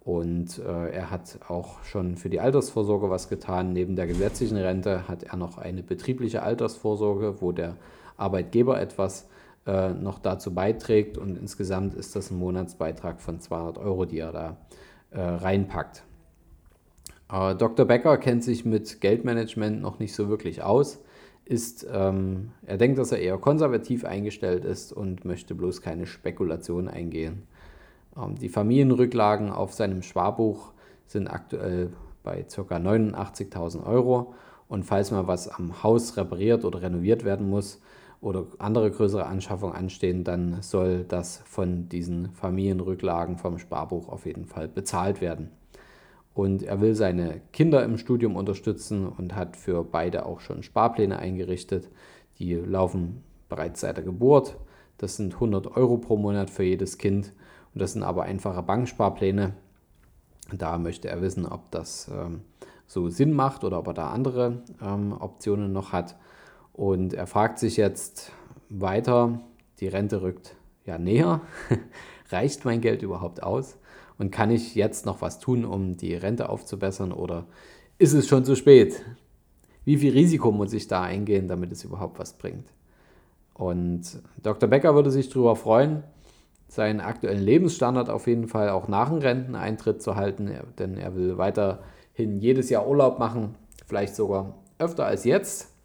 und 0.04 0.58
äh, 0.60 0.90
er 0.90 1.10
hat 1.10 1.40
auch 1.48 1.82
schon 1.82 2.16
für 2.16 2.30
die 2.30 2.40
Altersvorsorge 2.40 3.10
was 3.10 3.28
getan. 3.28 3.72
Neben 3.72 3.96
der 3.96 4.06
gesetzlichen 4.06 4.56
Rente 4.56 5.08
hat 5.08 5.24
er 5.24 5.36
noch 5.36 5.58
eine 5.58 5.82
betriebliche 5.82 6.42
Altersvorsorge, 6.42 7.40
wo 7.40 7.52
der 7.52 7.76
Arbeitgeber 8.16 8.80
etwas 8.80 9.28
äh, 9.66 9.90
noch 9.90 10.18
dazu 10.18 10.54
beiträgt. 10.54 11.18
Und 11.18 11.36
insgesamt 11.36 11.94
ist 11.94 12.16
das 12.16 12.30
ein 12.30 12.38
Monatsbeitrag 12.38 13.20
von 13.20 13.40
200 13.40 13.78
Euro, 13.78 14.04
die 14.04 14.18
er 14.18 14.32
da 14.32 14.56
äh, 15.10 15.20
reinpackt. 15.20 16.04
Äh, 17.30 17.54
Dr. 17.56 17.86
Becker 17.86 18.16
kennt 18.18 18.44
sich 18.44 18.64
mit 18.64 19.00
Geldmanagement 19.00 19.80
noch 19.80 19.98
nicht 19.98 20.14
so 20.14 20.28
wirklich 20.28 20.62
aus. 20.62 21.02
Ist, 21.44 21.86
ähm, 21.92 22.52
er 22.64 22.76
denkt, 22.76 22.98
dass 22.98 23.12
er 23.12 23.18
eher 23.18 23.38
konservativ 23.38 24.04
eingestellt 24.04 24.64
ist 24.64 24.92
und 24.92 25.24
möchte 25.24 25.54
bloß 25.54 25.80
keine 25.80 26.06
Spekulation 26.06 26.88
eingehen. 26.88 27.42
Ähm, 28.16 28.36
die 28.36 28.48
Familienrücklagen 28.48 29.50
auf 29.50 29.72
seinem 29.72 30.02
Sparbuch 30.02 30.72
sind 31.06 31.28
aktuell 31.28 31.92
bei 32.22 32.42
ca. 32.42 32.76
89.000 32.76 33.84
Euro. 33.84 34.34
Und 34.68 34.84
falls 34.84 35.12
mal 35.12 35.28
was 35.28 35.48
am 35.48 35.84
Haus 35.84 36.16
repariert 36.16 36.64
oder 36.64 36.82
renoviert 36.82 37.24
werden 37.24 37.48
muss 37.48 37.80
oder 38.26 38.46
andere 38.58 38.90
größere 38.90 39.24
Anschaffungen 39.24 39.76
anstehen, 39.76 40.24
dann 40.24 40.60
soll 40.60 41.04
das 41.04 41.42
von 41.44 41.88
diesen 41.88 42.32
Familienrücklagen 42.32 43.38
vom 43.38 43.60
Sparbuch 43.60 44.08
auf 44.08 44.26
jeden 44.26 44.46
Fall 44.46 44.66
bezahlt 44.66 45.20
werden. 45.20 45.50
Und 46.34 46.64
er 46.64 46.80
will 46.80 46.96
seine 46.96 47.40
Kinder 47.52 47.84
im 47.84 47.98
Studium 47.98 48.34
unterstützen 48.34 49.06
und 49.06 49.36
hat 49.36 49.56
für 49.56 49.84
beide 49.84 50.26
auch 50.26 50.40
schon 50.40 50.64
Sparpläne 50.64 51.20
eingerichtet. 51.20 51.88
Die 52.40 52.54
laufen 52.54 53.22
bereits 53.48 53.80
seit 53.80 53.96
der 53.96 54.04
Geburt. 54.04 54.56
Das 54.98 55.16
sind 55.16 55.34
100 55.34 55.76
Euro 55.76 55.96
pro 55.96 56.16
Monat 56.16 56.50
für 56.50 56.64
jedes 56.64 56.98
Kind 56.98 57.32
und 57.74 57.80
das 57.80 57.92
sind 57.92 58.02
aber 58.02 58.24
einfache 58.24 58.62
Banksparpläne. 58.62 59.54
Da 60.52 60.78
möchte 60.78 61.08
er 61.08 61.22
wissen, 61.22 61.46
ob 61.46 61.70
das 61.70 62.10
ähm, 62.12 62.40
so 62.88 63.08
Sinn 63.08 63.32
macht 63.32 63.62
oder 63.62 63.78
ob 63.78 63.86
er 63.86 63.94
da 63.94 64.10
andere 64.10 64.62
ähm, 64.82 65.12
Optionen 65.12 65.72
noch 65.72 65.92
hat. 65.92 66.16
Und 66.76 67.14
er 67.14 67.26
fragt 67.26 67.58
sich 67.58 67.78
jetzt 67.78 68.32
weiter, 68.68 69.40
die 69.80 69.88
Rente 69.88 70.20
rückt 70.20 70.56
ja 70.84 70.98
näher. 70.98 71.40
Reicht 72.28 72.66
mein 72.66 72.82
Geld 72.82 73.02
überhaupt 73.02 73.42
aus? 73.42 73.78
Und 74.18 74.30
kann 74.30 74.50
ich 74.50 74.74
jetzt 74.74 75.06
noch 75.06 75.22
was 75.22 75.38
tun, 75.38 75.64
um 75.64 75.96
die 75.96 76.14
Rente 76.14 76.50
aufzubessern 76.50 77.12
oder 77.12 77.46
ist 77.98 78.12
es 78.12 78.28
schon 78.28 78.44
zu 78.44 78.56
spät? 78.56 79.02
Wie 79.86 79.96
viel 79.96 80.12
Risiko 80.12 80.52
muss 80.52 80.74
ich 80.74 80.86
da 80.86 81.02
eingehen, 81.02 81.48
damit 81.48 81.72
es 81.72 81.82
überhaupt 81.82 82.18
was 82.18 82.34
bringt? 82.34 82.68
Und 83.54 84.02
Dr. 84.42 84.68
Becker 84.68 84.94
würde 84.94 85.10
sich 85.10 85.30
darüber 85.30 85.56
freuen, 85.56 86.02
seinen 86.68 87.00
aktuellen 87.00 87.42
Lebensstandard 87.42 88.10
auf 88.10 88.26
jeden 88.26 88.48
Fall 88.48 88.68
auch 88.68 88.86
nach 88.86 89.08
dem 89.08 89.18
Renteneintritt 89.18 90.02
zu 90.02 90.16
halten, 90.16 90.50
denn 90.78 90.98
er 90.98 91.14
will 91.14 91.38
weiterhin 91.38 92.38
jedes 92.38 92.68
Jahr 92.68 92.86
Urlaub 92.86 93.18
machen, 93.18 93.54
vielleicht 93.86 94.14
sogar 94.14 94.58
öfter 94.78 95.06
als 95.06 95.24
jetzt. 95.24 95.75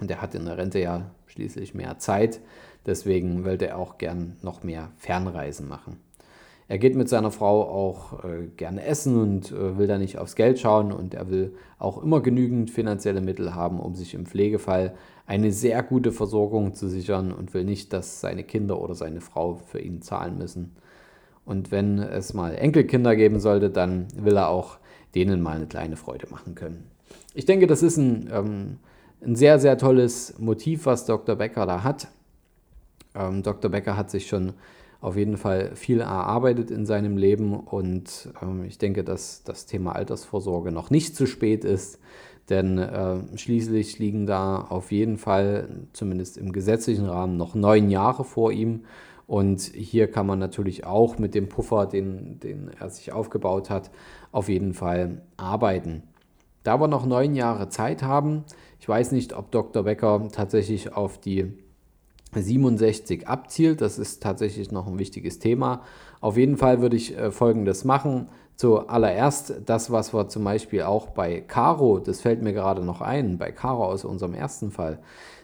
Und 0.00 0.10
er 0.10 0.22
hat 0.22 0.34
in 0.34 0.46
der 0.46 0.58
Rente 0.58 0.80
ja 0.80 1.10
schließlich 1.26 1.74
mehr 1.74 1.98
Zeit, 1.98 2.40
deswegen 2.86 3.44
wollte 3.44 3.68
er 3.68 3.78
auch 3.78 3.98
gern 3.98 4.36
noch 4.42 4.62
mehr 4.62 4.90
Fernreisen 4.96 5.68
machen. 5.68 5.98
Er 6.70 6.78
geht 6.78 6.94
mit 6.94 7.08
seiner 7.08 7.32
Frau 7.32 7.62
auch 7.62 8.22
äh, 8.22 8.46
gerne 8.56 8.84
essen 8.84 9.20
und 9.20 9.50
äh, 9.50 9.76
will 9.76 9.88
da 9.88 9.98
nicht 9.98 10.18
aufs 10.18 10.36
Geld 10.36 10.60
schauen 10.60 10.92
und 10.92 11.14
er 11.14 11.28
will 11.28 11.54
auch 11.80 12.00
immer 12.00 12.20
genügend 12.20 12.70
finanzielle 12.70 13.20
Mittel 13.20 13.56
haben, 13.56 13.80
um 13.80 13.96
sich 13.96 14.14
im 14.14 14.24
Pflegefall 14.24 14.94
eine 15.26 15.50
sehr 15.50 15.82
gute 15.82 16.12
Versorgung 16.12 16.74
zu 16.74 16.88
sichern 16.88 17.32
und 17.32 17.54
will 17.54 17.64
nicht, 17.64 17.92
dass 17.92 18.20
seine 18.20 18.44
Kinder 18.44 18.80
oder 18.80 18.94
seine 18.94 19.20
Frau 19.20 19.56
für 19.56 19.80
ihn 19.80 20.00
zahlen 20.00 20.38
müssen. 20.38 20.76
Und 21.44 21.72
wenn 21.72 21.98
es 21.98 22.34
mal 22.34 22.54
Enkelkinder 22.54 23.16
geben 23.16 23.40
sollte, 23.40 23.68
dann 23.68 24.06
will 24.16 24.36
er 24.36 24.48
auch 24.48 24.78
denen 25.16 25.42
mal 25.42 25.56
eine 25.56 25.66
kleine 25.66 25.96
Freude 25.96 26.28
machen 26.30 26.54
können. 26.54 26.84
Ich 27.34 27.46
denke, 27.46 27.66
das 27.66 27.82
ist 27.82 27.96
ein, 27.96 28.30
ähm, 28.32 28.78
ein 29.22 29.36
sehr, 29.36 29.58
sehr 29.58 29.78
tolles 29.78 30.38
Motiv, 30.38 30.86
was 30.86 31.06
Dr. 31.06 31.36
Becker 31.36 31.66
da 31.66 31.82
hat. 31.82 32.08
Ähm, 33.14 33.42
Dr. 33.42 33.70
Becker 33.70 33.96
hat 33.96 34.10
sich 34.10 34.26
schon 34.26 34.54
auf 35.00 35.16
jeden 35.16 35.36
Fall 35.36 35.74
viel 35.76 36.00
erarbeitet 36.00 36.70
in 36.70 36.84
seinem 36.84 37.16
Leben 37.16 37.54
und 37.54 38.28
ähm, 38.42 38.64
ich 38.64 38.78
denke, 38.78 39.02
dass 39.02 39.42
das 39.44 39.66
Thema 39.66 39.94
Altersvorsorge 39.94 40.72
noch 40.72 40.90
nicht 40.90 41.16
zu 41.16 41.26
spät 41.26 41.64
ist, 41.64 41.98
denn 42.50 42.78
äh, 42.78 43.16
schließlich 43.36 43.98
liegen 43.98 44.26
da 44.26 44.60
auf 44.60 44.92
jeden 44.92 45.16
Fall, 45.16 45.68
zumindest 45.92 46.36
im 46.36 46.52
gesetzlichen 46.52 47.06
Rahmen, 47.06 47.36
noch 47.36 47.54
neun 47.54 47.90
Jahre 47.90 48.24
vor 48.24 48.52
ihm. 48.52 48.84
Und 49.26 49.60
hier 49.60 50.10
kann 50.10 50.26
man 50.26 50.40
natürlich 50.40 50.84
auch 50.84 51.16
mit 51.16 51.36
dem 51.36 51.48
Puffer, 51.48 51.86
den, 51.86 52.40
den 52.40 52.68
er 52.80 52.90
sich 52.90 53.12
aufgebaut 53.12 53.70
hat, 53.70 53.92
auf 54.32 54.48
jeden 54.48 54.74
Fall 54.74 55.22
arbeiten. 55.36 56.02
Da 56.64 56.80
wir 56.80 56.88
noch 56.88 57.06
neun 57.06 57.36
Jahre 57.36 57.68
Zeit 57.68 58.02
haben, 58.02 58.44
ich 58.80 58.88
weiß 58.88 59.12
nicht, 59.12 59.34
ob 59.34 59.50
Dr. 59.50 59.82
Becker 59.82 60.26
tatsächlich 60.32 60.94
auf 60.94 61.18
die 61.18 61.52
67 62.32 63.28
abzielt. 63.28 63.82
Das 63.82 63.98
ist 63.98 64.22
tatsächlich 64.22 64.72
noch 64.72 64.86
ein 64.86 64.98
wichtiges 64.98 65.38
Thema. 65.38 65.82
Auf 66.20 66.36
jeden 66.36 66.56
Fall 66.56 66.80
würde 66.80 66.96
ich 66.96 67.16
äh, 67.16 67.30
Folgendes 67.30 67.84
machen. 67.84 68.28
Zuallererst 68.56 69.62
das, 69.66 69.90
was 69.90 70.14
wir 70.14 70.28
zum 70.28 70.44
Beispiel 70.44 70.82
auch 70.82 71.08
bei 71.08 71.40
Caro, 71.40 71.98
das 71.98 72.20
fällt 72.20 72.42
mir 72.42 72.52
gerade 72.52 72.82
noch 72.82 73.00
ein, 73.00 73.38
bei 73.38 73.52
Caro 73.52 73.84
aus 73.84 74.04
unserem 74.04 74.34
ersten 74.34 74.70
Fall, 74.70 74.98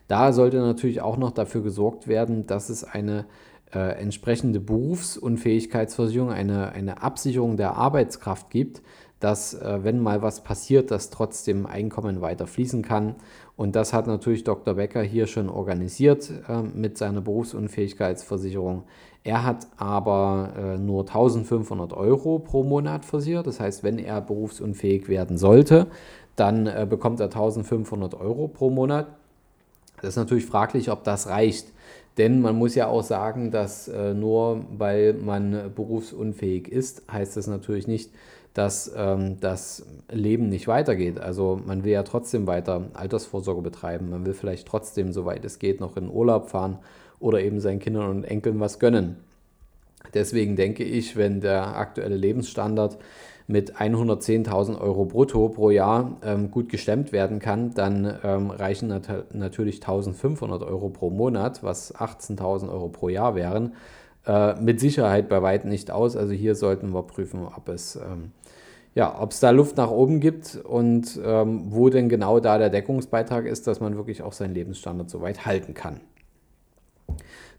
da 0.09 0.33
sollte 0.33 0.59
natürlich 0.59 1.01
auch 1.01 1.17
noch 1.17 1.31
dafür 1.31 1.63
gesorgt 1.63 2.09
werden, 2.09 2.47
dass 2.47 2.69
es 2.69 2.85
eine 2.85 3.27
äh, 3.75 3.99
entsprechende 3.99 4.61
Berufsunfähigkeitsversicherung, 4.61 6.31
eine, 6.31 6.73
eine 6.73 7.03
Absicherung 7.03 7.57
der 7.57 7.75
Arbeitskraft 7.77 8.51
gibt, 8.51 8.83
dass, 9.21 9.55
äh, 9.55 9.79
wenn 9.83 10.01
mal 10.01 10.23
was 10.23 10.43
passiert, 10.43 10.91
dass 10.91 11.11
trotzdem 11.11 11.67
Einkommen 11.67 12.21
weiter 12.21 12.47
fließen 12.47 12.83
kann. 12.83 13.15
Und 13.57 13.75
das 13.75 13.93
hat 13.93 14.07
natürlich 14.07 14.45
Dr. 14.45 14.75
Becker 14.75 15.03
hier 15.03 15.27
schon 15.27 15.49
organisiert 15.49 16.31
äh, 16.49 16.63
mit 16.63 16.99
seiner 16.99 17.23
Berufsunfähigkeitsversicherung. 17.23 18.85
Er 19.25 19.45
hat 19.45 19.67
aber 19.79 20.53
äh, 20.57 20.79
nur 20.79 21.01
1500 21.01 21.93
Euro 21.95 22.39
pro 22.39 22.63
Monat 22.63 23.05
versichert. 23.05 23.47
Das 23.47 23.59
heißt, 23.59 23.83
wenn 23.83 23.99
er 23.99 24.21
berufsunfähig 24.21 25.09
werden 25.09 25.39
sollte, 25.39 25.87
dann 26.37 26.67
äh, 26.67 26.87
bekommt 26.89 27.19
er 27.21 27.27
1500 27.27 28.15
Euro 28.15 28.49
pro 28.49 28.71
Monat. 28.71 29.09
Das 30.03 30.11
ist 30.11 30.17
natürlich 30.17 30.47
fraglich, 30.47 30.91
ob 30.91 31.05
das 31.05 31.29
reicht. 31.29 31.73
Denn 32.19 32.41
man 32.41 32.57
muss 32.57 32.75
ja 32.75 32.87
auch 32.87 33.03
sagen, 33.03 33.51
dass 33.51 33.89
äh, 33.89 34.15
nur 34.15 34.65
weil 34.77 35.15
man 35.15 35.73
berufsunfähig 35.75 36.69
ist, 36.69 37.03
heißt 37.11 37.37
das 37.37 37.47
natürlich 37.47 37.87
nicht, 37.87 38.11
dass 38.57 38.91
ähm, 38.97 39.39
das 39.39 39.85
Leben 40.11 40.49
nicht 40.49 40.67
weitergeht. 40.67 41.21
Also 41.21 41.61
man 41.67 41.85
will 41.85 41.93
ja 41.93 42.05
trotzdem 42.05 42.47
weiter 42.47 42.89
Altersvorsorge 42.95 43.61
betreiben. 43.61 44.09
Man 44.09 44.25
will 44.25 44.33
vielleicht 44.33 44.67
trotzdem, 44.67 45.13
soweit 45.13 45.45
es 45.45 45.59
geht, 45.59 45.79
noch 45.79 45.99
in 45.99 46.09
Urlaub 46.09 46.49
fahren 46.49 46.79
oder 47.21 47.43
eben 47.43 47.61
seinen 47.61 47.81
Kindern 47.81 48.09
und 48.09 48.25
Enkeln 48.25 48.59
was 48.59 48.79
gönnen. 48.79 49.17
Deswegen 50.15 50.57
denke 50.57 50.85
ich, 50.85 51.17
wenn 51.17 51.43
der 51.43 51.77
aktuelle 51.77 52.17
Lebensstandard 52.17 52.97
mit 53.47 53.77
110.000 53.77 54.81
Euro 54.81 55.05
brutto 55.05 55.51
pro 55.51 55.69
Jahr 55.69 56.17
ähm, 56.25 56.51
gut 56.51 56.71
gestemmt 56.71 57.13
werden 57.13 57.41
kann, 57.41 57.75
dann 57.75 58.19
ähm, 58.25 58.51
reichen 58.51 58.89
nat 58.89 59.35
natürlich 59.35 59.81
1.500 59.81 60.67
Euro 60.67 60.89
pro 60.89 61.11
Monat, 61.11 61.63
was 61.63 61.95
18.000 61.95 62.71
Euro 62.71 62.89
pro 62.89 63.11
Jahr 63.11 63.35
wären, 63.35 63.75
äh, 64.27 64.59
mit 64.61 64.81
Sicherheit 64.81 65.29
bei 65.29 65.43
weitem 65.43 65.69
nicht 65.69 65.91
aus. 65.91 66.17
Also 66.17 66.33
hier 66.33 66.55
sollten 66.55 66.95
wir 66.95 67.03
prüfen, 67.03 67.47
ob 67.47 67.69
es, 67.69 67.97
ähm, 67.97 68.33
ja, 68.97 69.15
ob 69.21 69.33
es 69.33 69.41
da 69.41 69.51
Luft 69.51 69.77
nach 69.77 69.91
oben 69.91 70.21
gibt 70.21 70.57
und 70.65 71.21
ähm, 71.23 71.67
wo 71.69 71.91
denn 71.91 72.09
genau 72.09 72.41
da 72.41 72.57
der 72.57 72.71
Deckungsbeitrag 72.71 73.45
ist, 73.45 73.67
dass 73.67 73.79
man 73.79 73.97
wirklich 73.97 74.23
auch 74.23 74.33
seinen 74.33 74.55
Lebensstandard 74.55 75.11
so 75.11 75.21
weit 75.21 75.45
halten 75.45 75.75
kann. 75.75 76.01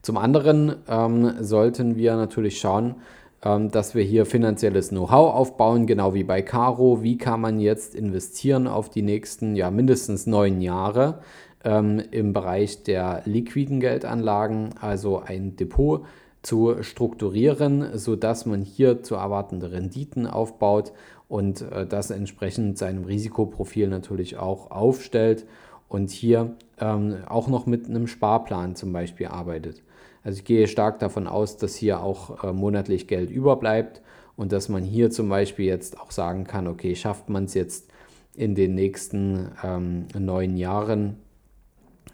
Zum 0.02 0.18
anderen 0.18 0.78
ähm, 0.90 1.36
sollten 1.40 1.96
wir 1.96 2.16
natürlich 2.16 2.60
schauen, 2.60 2.96
ähm, 3.44 3.70
dass 3.70 3.94
wir 3.94 4.04
hier 4.04 4.26
finanzielles 4.26 4.90
Know-how 4.90 5.36
aufbauen, 5.36 5.86
genau 5.86 6.16
wie 6.16 6.24
bei 6.24 6.42
Caro. 6.42 7.04
Wie 7.04 7.20
kann 7.20 7.40
man 7.40 7.60
jetzt 7.60 7.94
investieren 7.94 8.68
auf 8.68 8.90
die 8.90 9.04
nächsten, 9.04 9.56
ja, 9.56 9.70
mindestens 9.70 10.26
neun 10.26 10.60
Jahre 10.60 11.20
ähm, 11.64 12.02
im 12.10 12.34
Bereich 12.34 12.82
der 12.82 13.22
liquiden 13.26 13.80
Geldanlagen, 13.80 14.72
also 14.82 15.20
ein 15.20 15.56
Depot 15.56 16.04
zu 16.42 16.82
strukturieren, 16.82 17.98
sodass 17.98 18.46
man 18.46 18.62
hier 18.62 19.04
zu 19.04 19.16
erwartende 19.16 19.72
Renditen 19.72 20.26
aufbaut 20.26 20.94
und 21.28 21.62
äh, 21.62 21.86
das 21.86 22.10
entsprechend 22.10 22.78
seinem 22.78 23.06
Risikoprofil 23.06 23.88
natürlich 23.88 24.38
auch 24.38 24.72
aufstellt 24.72 25.46
und 25.88 26.10
hier 26.10 26.56
ähm, 26.80 27.18
auch 27.28 27.48
noch 27.48 27.66
mit 27.66 27.88
einem 27.88 28.08
Sparplan 28.08 28.76
zum 28.76 28.94
Beispiel 28.94 29.28
arbeitet. 29.28 29.84
Also 30.24 30.40
ich 30.40 30.46
gehe 30.46 30.68
stark 30.68 31.00
davon 31.00 31.28
aus, 31.28 31.58
dass 31.58 31.76
hier 31.76 32.02
auch 32.02 32.44
äh, 32.44 32.52
monatlich 32.52 33.08
Geld 33.08 33.30
überbleibt 33.30 34.02
und 34.36 34.52
dass 34.52 34.70
man 34.70 34.84
hier 34.84 35.10
zum 35.10 35.30
Beispiel 35.30 35.66
jetzt 35.66 36.00
auch 36.00 36.12
sagen 36.12 36.44
kann, 36.46 36.68
okay, 36.68 36.96
schafft 36.96 37.30
man 37.30 37.46
es 37.46 37.54
jetzt 37.54 37.90
in 38.36 38.54
den 38.54 38.76
nächsten 38.76 39.52
ähm, 39.64 40.08
neun 40.18 40.58
Jahren 40.58 41.18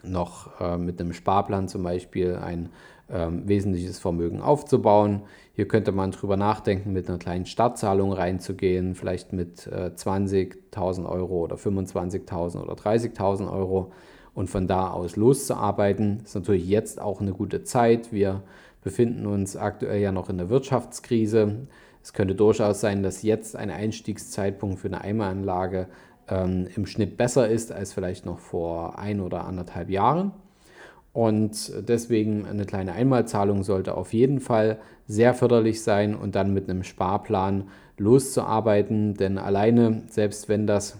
noch 0.02 0.60
äh, 0.60 0.78
mit 0.78 1.00
einem 1.00 1.12
Sparplan 1.12 1.68
zum 1.68 1.82
Beispiel 1.82 2.36
ein 2.36 2.70
ähm, 3.10 3.46
wesentliches 3.46 3.98
Vermögen 3.98 4.40
aufzubauen. 4.40 5.22
Hier 5.52 5.68
könnte 5.68 5.92
man 5.92 6.10
drüber 6.10 6.36
nachdenken, 6.36 6.92
mit 6.92 7.08
einer 7.08 7.18
kleinen 7.18 7.46
Startzahlung 7.46 8.12
reinzugehen, 8.12 8.94
vielleicht 8.94 9.32
mit 9.32 9.66
äh, 9.66 9.90
20.000 9.94 11.08
Euro 11.08 11.44
oder 11.44 11.56
25.000 11.56 12.62
oder 12.62 12.74
30.000 12.74 13.52
Euro 13.52 13.92
und 14.34 14.50
von 14.50 14.66
da 14.66 14.90
aus 14.90 15.16
loszuarbeiten. 15.16 16.22
Ist 16.24 16.34
natürlich 16.34 16.68
jetzt 16.68 17.00
auch 17.00 17.20
eine 17.20 17.32
gute 17.32 17.62
Zeit. 17.62 18.12
Wir 18.12 18.42
befinden 18.82 19.26
uns 19.26 19.56
aktuell 19.56 20.00
ja 20.00 20.12
noch 20.12 20.28
in 20.28 20.38
der 20.38 20.50
Wirtschaftskrise. 20.50 21.66
Es 22.02 22.12
könnte 22.12 22.34
durchaus 22.34 22.80
sein, 22.80 23.02
dass 23.02 23.22
jetzt 23.22 23.56
ein 23.56 23.70
Einstiegszeitpunkt 23.70 24.78
für 24.78 24.88
eine 24.88 25.00
Eimeranlage 25.00 25.88
ähm, 26.28 26.66
im 26.74 26.86
Schnitt 26.86 27.16
besser 27.16 27.48
ist 27.48 27.72
als 27.72 27.92
vielleicht 27.92 28.26
noch 28.26 28.38
vor 28.38 28.98
ein 28.98 29.20
oder 29.20 29.44
anderthalb 29.44 29.88
Jahren. 29.88 30.32
Und 31.14 31.72
deswegen 31.88 32.44
eine 32.44 32.66
kleine 32.66 32.92
Einmalzahlung 32.92 33.62
sollte 33.62 33.96
auf 33.96 34.12
jeden 34.12 34.40
Fall 34.40 34.78
sehr 35.06 35.32
förderlich 35.32 35.82
sein 35.82 36.16
und 36.16 36.34
dann 36.34 36.52
mit 36.52 36.68
einem 36.68 36.82
Sparplan 36.82 37.68
loszuarbeiten. 37.96 39.14
Denn 39.14 39.38
alleine, 39.38 40.02
selbst 40.08 40.48
wenn 40.48 40.66
das 40.66 40.98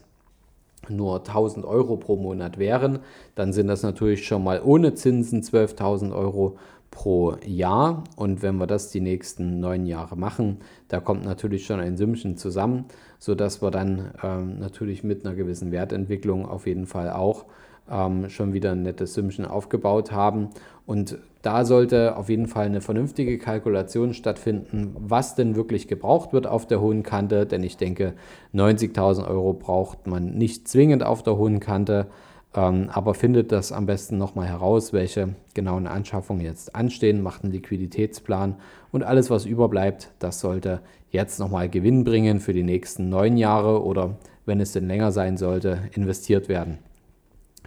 nur 0.88 1.18
1000 1.18 1.66
Euro 1.66 1.96
pro 1.96 2.14
Monat 2.14 2.58
wären, 2.58 3.00
dann 3.34 3.52
sind 3.52 3.66
das 3.66 3.82
natürlich 3.82 4.24
schon 4.24 4.44
mal 4.44 4.62
ohne 4.64 4.94
Zinsen 4.94 5.42
12.000 5.42 6.14
Euro 6.14 6.58
pro 6.92 7.34
Jahr. 7.44 8.04
Und 8.14 8.40
wenn 8.40 8.56
wir 8.56 8.68
das 8.68 8.90
die 8.90 9.00
nächsten 9.00 9.58
neun 9.58 9.84
Jahre 9.84 10.16
machen, 10.16 10.58
da 10.86 11.00
kommt 11.00 11.24
natürlich 11.24 11.66
schon 11.66 11.80
ein 11.80 11.96
Sümmchen 11.96 12.36
zusammen, 12.36 12.84
sodass 13.18 13.62
wir 13.62 13.72
dann 13.72 14.12
ähm, 14.22 14.60
natürlich 14.60 15.02
mit 15.02 15.26
einer 15.26 15.34
gewissen 15.34 15.72
Wertentwicklung 15.72 16.46
auf 16.46 16.68
jeden 16.68 16.86
Fall 16.86 17.10
auch 17.10 17.46
ähm, 17.90 18.28
schon 18.30 18.52
wieder 18.52 18.72
ein 18.72 18.82
nettes 18.82 19.14
Sümmchen 19.14 19.44
aufgebaut 19.44 20.12
haben. 20.12 20.50
Und 20.86 21.18
da 21.42 21.64
sollte 21.64 22.16
auf 22.16 22.28
jeden 22.28 22.46
Fall 22.46 22.66
eine 22.66 22.80
vernünftige 22.80 23.38
Kalkulation 23.38 24.14
stattfinden, 24.14 24.96
was 24.98 25.34
denn 25.34 25.56
wirklich 25.56 25.88
gebraucht 25.88 26.32
wird 26.32 26.46
auf 26.46 26.66
der 26.66 26.80
hohen 26.80 27.02
Kante. 27.02 27.46
Denn 27.46 27.62
ich 27.62 27.76
denke, 27.76 28.14
90.000 28.54 29.28
Euro 29.28 29.52
braucht 29.52 30.06
man 30.06 30.34
nicht 30.34 30.68
zwingend 30.68 31.02
auf 31.02 31.22
der 31.22 31.36
hohen 31.36 31.60
Kante. 31.60 32.06
Ähm, 32.54 32.88
aber 32.92 33.14
findet 33.14 33.50
das 33.52 33.72
am 33.72 33.86
besten 33.86 34.16
nochmal 34.16 34.46
heraus, 34.46 34.92
welche 34.92 35.34
genauen 35.54 35.86
Anschaffungen 35.86 36.44
jetzt 36.44 36.74
anstehen, 36.74 37.20
macht 37.20 37.42
einen 37.42 37.52
Liquiditätsplan 37.52 38.56
und 38.92 39.02
alles, 39.02 39.28
was 39.28 39.44
überbleibt, 39.44 40.12
das 40.20 40.38
sollte 40.38 40.80
jetzt 41.10 41.40
nochmal 41.40 41.68
Gewinn 41.68 42.04
bringen 42.04 42.38
für 42.38 42.52
die 42.52 42.62
nächsten 42.62 43.08
neun 43.08 43.36
Jahre 43.36 43.82
oder 43.84 44.16
wenn 44.46 44.60
es 44.60 44.72
denn 44.72 44.86
länger 44.86 45.10
sein 45.10 45.36
sollte, 45.36 45.78
investiert 45.94 46.48
werden. 46.48 46.78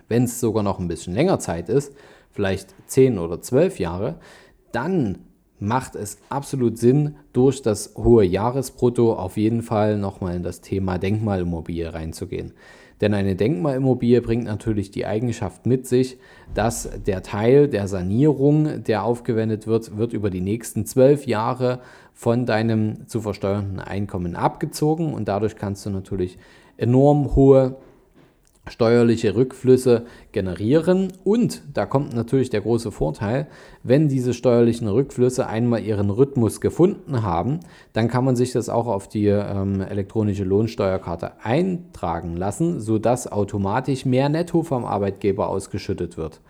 Wenn 0.08 0.24
es 0.24 0.40
sogar 0.40 0.64
noch 0.64 0.80
ein 0.80 0.88
bisschen 0.88 1.14
länger 1.14 1.40
Zeit 1.40 1.70
ist, 1.70 1.96
vielleicht 2.32 2.76
10 2.88 3.18
oder 3.18 3.42
12 3.42 3.80
Jahre, 3.80 4.16
dann 4.72 5.20
macht 5.60 5.96
es 5.96 6.20
absolut 6.30 6.78
Sinn, 6.78 7.16
durch 7.34 7.62
das 7.62 7.96
hohe 7.96 8.24
Jahresbrutto 8.24 9.14
auf 9.14 9.38
jeden 9.38 9.64
Fall 9.64 9.98
nochmal 9.98 10.36
in 10.36 10.44
das 10.44 10.62
Thema 10.62 10.98
Denkmalimmobilie 10.98 11.94
reinzugehen. 11.94 12.54
Denn 13.02 13.14
eine 13.14 13.36
Denkmalimmobilie 13.36 14.22
bringt 14.22 14.46
natürlich 14.46 14.90
die 14.90 15.06
Eigenschaft 15.06 15.66
mit 15.66 15.86
sich, 15.86 16.18
dass 16.54 16.90
der 17.06 17.22
Teil 17.22 17.68
der 17.68 17.88
Sanierung, 17.88 18.84
der 18.84 19.04
aufgewendet 19.04 19.68
wird, 19.68 19.98
wird 19.98 20.14
über 20.14 20.30
die 20.32 20.42
nächsten 20.42 20.86
zwölf 20.86 21.28
Jahre 21.28 21.80
von 22.14 22.48
deinem 22.48 23.08
zu 23.08 23.22
versteuernden 23.22 23.80
Einkommen 23.80 24.36
abgezogen 24.36 25.14
und 25.14 25.28
dadurch 25.28 25.56
kannst 25.56 25.86
du 25.86 25.92
natürlich 25.92 26.40
enorm 26.78 27.36
hohe 27.36 27.78
steuerliche 28.70 29.36
Rückflüsse 29.36 30.06
generieren. 30.32 31.14
Und 31.24 31.62
da 31.74 31.86
kommt 31.86 32.16
natürlich 32.16 32.50
der 32.50 32.62
große 32.62 32.92
Vorteil, 32.92 33.48
wenn 33.84 34.08
diese 34.08 34.34
steuerlichen 34.34 34.88
Rückflüsse 34.88 35.48
einmal 35.48 35.84
ihren 35.84 36.10
Rhythmus 36.10 36.62
gefunden 36.62 37.24
haben, 37.24 37.60
dann 37.94 38.08
kann 38.08 38.26
man 38.26 38.36
sich 38.36 38.52
das 38.52 38.70
auch 38.70 38.88
auf 38.88 39.08
die 39.08 39.28
ähm, 39.28 39.82
elektronische 39.82 40.44
Lohnsteuerkarte 40.44 41.34
eintragen 41.44 42.36
lassen, 42.36 42.80
sodass 42.80 43.32
automatisch 43.32 44.06
mehr 44.06 44.30
Netto 44.30 44.64
vom 44.64 44.86
Arbeitgeber 44.86 45.50
ausgeschüttet 45.50 46.18
wird. 46.18 46.42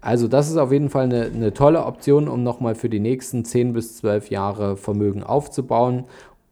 Also 0.00 0.26
das 0.26 0.50
ist 0.50 0.56
auf 0.56 0.72
jeden 0.72 0.90
Fall 0.90 1.04
eine, 1.04 1.26
eine 1.26 1.54
tolle 1.54 1.84
Option, 1.84 2.26
um 2.26 2.42
nochmal 2.42 2.74
für 2.74 2.88
die 2.88 2.98
nächsten 2.98 3.44
10 3.44 3.72
bis 3.72 3.98
12 3.98 4.30
Jahre 4.30 4.76
Vermögen 4.76 5.22
aufzubauen 5.22 6.04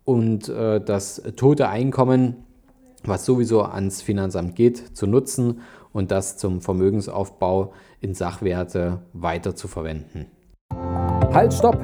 und 0.04 0.48
äh, 0.48 0.80
das 0.80 1.20
tote 1.36 1.68
Einkommen 1.68 2.36
was 3.04 3.24
sowieso 3.24 3.62
ans 3.62 4.02
Finanzamt 4.02 4.54
geht, 4.54 4.96
zu 4.96 5.06
nutzen 5.06 5.60
und 5.92 6.10
das 6.10 6.36
zum 6.36 6.60
Vermögensaufbau 6.60 7.72
in 8.00 8.14
Sachwerte 8.14 9.02
weiter 9.12 9.54
zu 9.54 9.68
verwenden. 9.68 10.26
Halt, 11.32 11.54
stopp! 11.54 11.78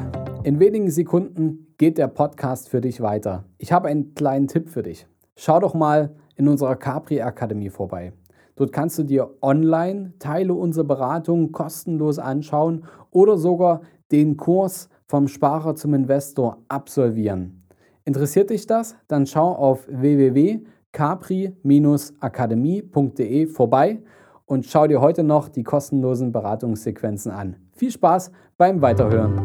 In 0.45 0.61
wenigen 0.61 0.91
Sekunden 0.91 1.75
geht 1.79 1.99
der 1.99 2.09
Podcast 2.09 2.69
für 2.69 2.81
dich 2.81 3.01
weiter. 3.01 3.45
Ich 3.59 3.73
habe 3.73 3.89
einen 3.89 4.15
kleinen 4.15 4.47
Tipp 4.47 4.69
für 4.69 4.83
dich. 4.83 5.07
Schau 5.35 5.59
doch 5.59 5.75
mal 5.75 6.15
in 6.37 6.47
unserer 6.49 6.77
Capri 6.77 7.21
Akademie 7.21 7.71
vorbei. 7.71 8.13
Dort 8.55 8.73
kannst 8.73 8.99
du 8.99 9.03
dir 9.03 9.35
online 9.43 10.15
Teile 10.19 10.55
unserer 10.55 10.85
Beratung 10.85 11.53
kostenlos 11.53 12.19
anschauen 12.19 12.85
oder 13.11 13.37
sogar 13.37 13.83
den 14.13 14.37
Kurs 14.37 14.89
vom 15.07 15.29
Sparer 15.29 15.75
zum 15.75 15.95
Investor 15.95 16.59
absolvieren. 16.69 17.65
Interessiert 18.05 18.51
dich 18.51 18.67
das? 18.67 18.95
Dann 19.09 19.27
schau 19.27 19.53
auf 19.53 19.87
www 19.89 20.61
capri-akademie.de 20.97 23.47
vorbei 23.49 24.01
und 24.47 24.65
schau 24.65 24.87
dir 24.87 25.03
heute 25.03 25.25
noch 25.25 25.51
die 25.51 25.63
kostenlosen 25.63 26.33
Beratungssequenzen 26.33 27.33
an. 27.33 27.57
Viel 27.73 27.91
Spaß 27.91 28.33
beim 28.57 28.81
Weiterhören. 28.81 29.43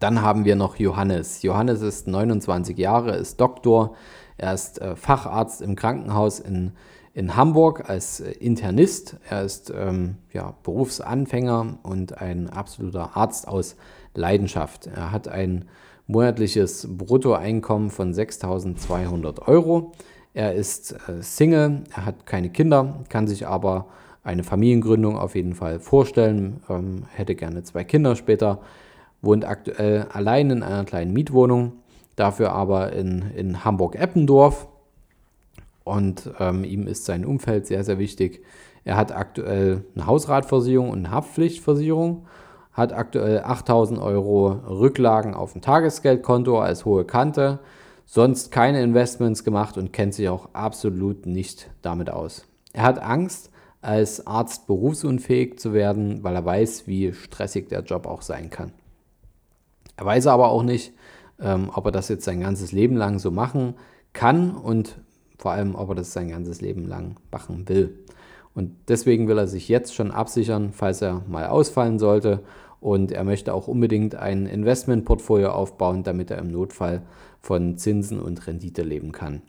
Dann 0.00 0.20
haben 0.20 0.44
wir 0.44 0.54
noch 0.54 0.76
Johannes. 0.76 1.40
Johannes 1.42 1.80
ist 1.80 2.08
29 2.08 2.76
Jahre, 2.76 3.16
ist 3.16 3.40
Doktor. 3.40 3.94
Er 4.36 4.52
ist 4.52 4.82
äh, 4.82 4.96
Facharzt 4.96 5.62
im 5.62 5.76
Krankenhaus 5.76 6.40
in, 6.40 6.72
in 7.14 7.34
Hamburg 7.34 7.88
als 7.88 8.20
äh, 8.20 8.32
Internist. 8.32 9.16
Er 9.30 9.44
ist 9.44 9.72
ähm, 9.74 10.16
ja, 10.30 10.52
Berufsanfänger 10.62 11.78
und 11.82 12.20
ein 12.20 12.50
absoluter 12.50 13.16
Arzt 13.16 13.48
aus 13.48 13.76
Leidenschaft. 14.14 14.88
Er 14.88 15.10
hat 15.10 15.26
ein 15.26 15.64
monatliches 16.06 16.86
Bruttoeinkommen 16.98 17.88
von 17.90 18.12
6.200 18.12 19.48
Euro. 19.48 19.92
Er 20.34 20.54
ist 20.54 20.92
äh, 21.08 21.22
Single, 21.22 21.84
er 21.94 22.06
hat 22.06 22.26
keine 22.26 22.50
Kinder, 22.50 23.00
kann 23.08 23.26
sich 23.26 23.46
aber 23.46 23.86
eine 24.22 24.44
Familiengründung 24.44 25.16
auf 25.16 25.34
jeden 25.34 25.54
Fall 25.54 25.80
vorstellen, 25.80 26.60
ähm, 26.68 27.04
hätte 27.14 27.34
gerne 27.34 27.62
zwei 27.62 27.84
Kinder 27.84 28.14
später, 28.14 28.60
wohnt 29.22 29.44
aktuell 29.44 30.06
allein 30.12 30.50
in 30.50 30.62
einer 30.62 30.84
kleinen 30.84 31.12
Mietwohnung, 31.12 31.72
dafür 32.14 32.52
aber 32.52 32.92
in, 32.92 33.30
in 33.34 33.64
Hamburg-Eppendorf 33.64 34.68
und 35.84 36.30
ähm, 36.38 36.64
ihm 36.64 36.86
ist 36.86 37.06
sein 37.06 37.24
Umfeld 37.24 37.66
sehr, 37.66 37.82
sehr 37.82 37.98
wichtig. 37.98 38.44
Er 38.84 38.96
hat 38.96 39.12
aktuell 39.12 39.84
eine 39.94 40.06
Hausratversicherung 40.06 40.90
und 40.90 40.98
eine 40.98 41.10
Haftpflichtversicherung, 41.10 42.26
hat 42.72 42.92
aktuell 42.92 43.40
8000 43.40 43.98
Euro 43.98 44.48
Rücklagen 44.68 45.34
auf 45.34 45.52
dem 45.52 45.62
Tagesgeldkonto 45.62 46.60
als 46.60 46.84
hohe 46.84 47.04
Kante 47.04 47.58
sonst 48.10 48.50
keine 48.50 48.82
Investments 48.82 49.44
gemacht 49.44 49.76
und 49.76 49.92
kennt 49.92 50.14
sich 50.14 50.30
auch 50.30 50.48
absolut 50.54 51.26
nicht 51.26 51.70
damit 51.82 52.08
aus. 52.08 52.46
Er 52.72 52.82
hat 52.82 53.00
Angst, 53.00 53.50
als 53.82 54.26
Arzt 54.26 54.66
berufsunfähig 54.66 55.58
zu 55.58 55.72
werden, 55.72 56.24
weil 56.24 56.34
er 56.34 56.44
weiß, 56.44 56.86
wie 56.86 57.12
stressig 57.12 57.68
der 57.68 57.82
Job 57.82 58.06
auch 58.06 58.22
sein 58.22 58.50
kann. 58.50 58.72
Er 59.96 60.06
weiß 60.06 60.26
aber 60.26 60.48
auch 60.48 60.62
nicht, 60.62 60.94
ähm, 61.38 61.70
ob 61.72 61.84
er 61.84 61.92
das 61.92 62.08
jetzt 62.08 62.24
sein 62.24 62.40
ganzes 62.40 62.72
Leben 62.72 62.96
lang 62.96 63.18
so 63.18 63.30
machen 63.30 63.74
kann 64.14 64.56
und 64.56 64.98
vor 65.36 65.52
allem, 65.52 65.74
ob 65.74 65.90
er 65.90 65.94
das 65.94 66.12
sein 66.12 66.30
ganzes 66.30 66.60
Leben 66.60 66.88
lang 66.88 67.16
machen 67.30 67.68
will. 67.68 67.94
Und 68.54 68.74
deswegen 68.88 69.28
will 69.28 69.38
er 69.38 69.46
sich 69.46 69.68
jetzt 69.68 69.94
schon 69.94 70.10
absichern, 70.10 70.72
falls 70.72 71.02
er 71.02 71.22
mal 71.28 71.46
ausfallen 71.46 71.98
sollte. 71.98 72.40
Und 72.80 73.12
er 73.12 73.24
möchte 73.24 73.54
auch 73.54 73.68
unbedingt 73.68 74.14
ein 74.14 74.46
Investmentportfolio 74.46 75.50
aufbauen, 75.50 76.04
damit 76.04 76.30
er 76.30 76.38
im 76.38 76.48
Notfall 76.48 77.02
von 77.40 77.76
Zinsen 77.76 78.20
und 78.20 78.46
Rendite 78.46 78.82
leben 78.82 79.12
kann. 79.12 79.42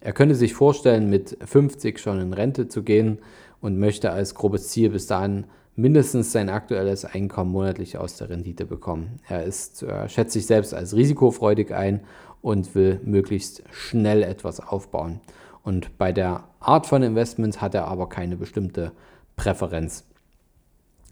Er 0.00 0.12
könnte 0.12 0.34
sich 0.34 0.54
vorstellen, 0.54 1.08
mit 1.10 1.38
50 1.44 2.00
schon 2.00 2.20
in 2.20 2.32
Rente 2.32 2.66
zu 2.68 2.82
gehen 2.82 3.18
und 3.60 3.78
möchte 3.78 4.10
als 4.10 4.34
grobes 4.34 4.68
Ziel 4.68 4.90
bis 4.90 5.06
dahin 5.06 5.44
mindestens 5.76 6.32
sein 6.32 6.50
aktuelles 6.50 7.04
Einkommen 7.04 7.52
monatlich 7.52 7.96
aus 7.96 8.16
der 8.16 8.28
Rendite 8.28 8.66
bekommen. 8.66 9.20
Er 9.28 9.44
ist, 9.44 9.82
er 9.82 10.08
schätzt 10.08 10.32
sich 10.32 10.46
selbst 10.46 10.74
als 10.74 10.94
risikofreudig 10.94 11.72
ein 11.72 12.00
und 12.42 12.74
will 12.74 13.00
möglichst 13.04 13.62
schnell 13.70 14.22
etwas 14.22 14.60
aufbauen. 14.60 15.20
Und 15.62 15.96
bei 15.96 16.12
der 16.12 16.44
Art 16.58 16.86
von 16.86 17.02
Investments 17.02 17.60
hat 17.60 17.74
er 17.74 17.86
aber 17.86 18.08
keine 18.08 18.36
bestimmte 18.36 18.92
Präferenz. 19.36 20.04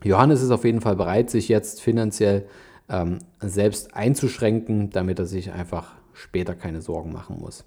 Johannes 0.03 0.43
ist 0.43 0.51
auf 0.51 0.65
jeden 0.65 0.81
Fall 0.81 0.97
bereit, 0.97 1.31
sich 1.31 1.49
jetzt 1.49 1.81
finanziell 1.81 2.47
ähm, 2.89 3.19
selbst 3.41 3.95
einzuschränken, 3.95 4.91
damit 4.91 5.19
er 5.19 5.27
sich 5.27 5.53
einfach 5.53 5.93
später 6.13 6.55
keine 6.55 6.81
Sorgen 6.81 7.13
machen 7.13 7.39
muss. 7.39 7.65